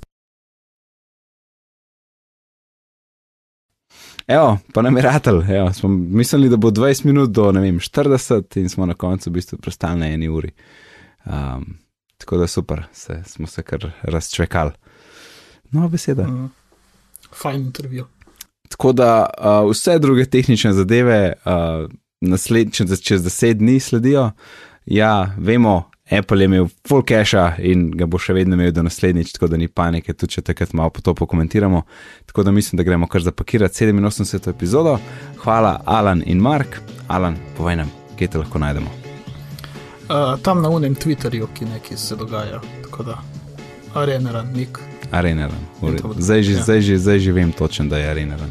[4.26, 5.56] Evo, pa nam je ratelj.
[5.56, 9.32] Evo, smo mislili, da bo 20 minut do vem, 40 in smo na koncu v
[9.32, 10.50] bistvu prestali na eni uri.
[11.24, 11.76] Um,
[12.18, 14.70] tako da super, se, smo se kar razčvekali.
[15.70, 16.26] No, beseda.
[16.26, 16.50] Mm.
[17.42, 18.06] Fajn intervju.
[18.68, 24.30] Tako da uh, vse druge tehnične zadeve uh, nasled, čez, čez deset dni sledijo.
[24.86, 29.32] Ja, vemo, Apple je imel full cache in ga bo še vedno imel do naslednjič,
[29.32, 31.82] tako da ni panike, tudi če takrat malo po to pokomentiramo.
[32.26, 34.50] Tako da mislim, da gremo kar zapakirati 87.
[34.50, 34.98] epizodo.
[35.36, 36.80] Hvala, Alan in Mark.
[37.08, 38.90] Alan, povej nam, kje te lahko najdemo.
[40.04, 42.60] Uh, tam na unem Twitterju, ki nekaj se dogaja.
[42.82, 43.18] Tako da,
[43.94, 44.52] areneran,
[45.96, 46.62] to bo- Zdaj, že- ja.
[46.62, 48.50] zdaj, že- zdaj že vem točen, da je arenaran.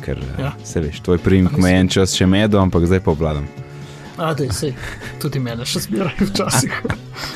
[0.00, 0.44] Ker ja.
[0.44, 0.52] Ja.
[0.64, 3.46] se veš, tvoj primek me en čas še medo, ampak zdaj pa obvladam.
[4.22, 4.70] A, da se
[5.18, 6.76] tudi mene še zbirajo včasih.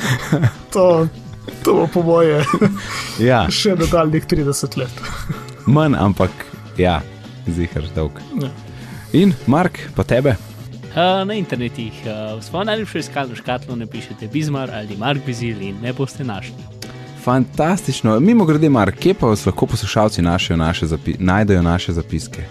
[0.73, 1.07] to,
[1.63, 2.39] to bo po moje
[3.19, 5.01] Ja, še nadaljnih 30 let.
[5.67, 6.31] manj, ampak
[6.79, 7.01] ja,
[7.47, 8.21] zihar dolg.
[8.39, 8.51] Ja.
[9.11, 10.37] In Mark, pa tebe?
[10.97, 15.83] Uh, na internetih uh, v svojo najljubšo iskalno škatlo napišete Bizmar ali Mark Bizil in
[15.83, 16.57] ne boste našli.
[17.23, 18.15] Fantastično.
[18.19, 20.55] Mimo grede, Mark, kje pa vas lahko poslušalci naše
[21.19, 22.47] najdejo naše zapiske?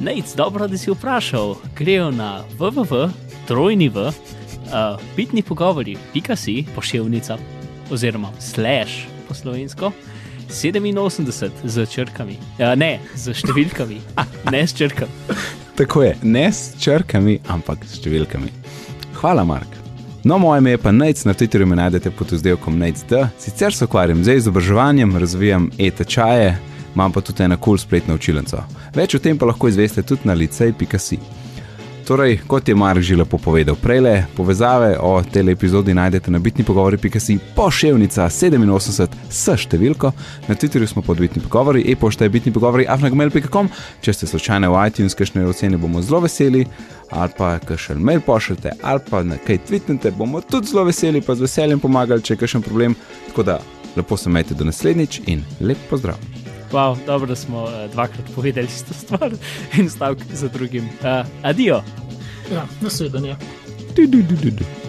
[0.00, 1.54] Nec, dobro, da si vprašal.
[1.78, 3.08] Grejo na www,
[3.48, 7.38] trojni v, uh, bitni pogovori, pika si, pošiljnica,
[7.90, 9.92] oziroma slash po slovensko,
[10.48, 14.00] 87 z črkami, uh, ne z številkami,
[14.54, 15.38] ne s črkami.
[15.74, 18.52] Tako je, ne s črkami, ampak s številkami.
[19.18, 19.84] Hvala, Mark.
[20.24, 23.12] No, moje ime je pa Nec, na Twitterju me najdete pod vzdelkom NecD.
[23.38, 26.54] Sicer se ukvarjam z izobraževanjem, razvijam e-tečaje,
[26.94, 28.62] imam pa tudi eno kul cool spletno učilnico.
[28.94, 31.18] Več o tem pa lahko izveste tudi na licej.si.
[32.04, 36.64] Torej, kot je Mark že lepo povedal prej, povezave o tej epizodi najdete na bitni
[36.64, 40.12] pogovori.si pošiljnica 87 s številko,
[40.48, 43.72] na Twitterju smo pod bitni pogovori, e-pošta je bitni pogovori afnagmail.com,
[44.04, 46.66] če ste slučajno v iTunes, kakšne ocene bomo zelo veseli,
[47.08, 51.32] ali pa kakšen mail pošljete, ali pa na kaj tweetnete, bomo tudi zelo veseli, pa
[51.32, 53.00] z veseljem pomagali, če je kakšen problem.
[53.30, 53.60] Tako da
[53.96, 56.33] lepo se majte do naslednjič in lep pozdrav.
[56.74, 59.30] Wow, dobro, smo uh, dvakrat povedali isto stvar
[59.78, 60.84] in stavek za drugim.
[60.84, 61.82] Uh, adijo!
[62.52, 63.36] Ja, naslednje.
[63.96, 64.83] Du, du, du, du, du.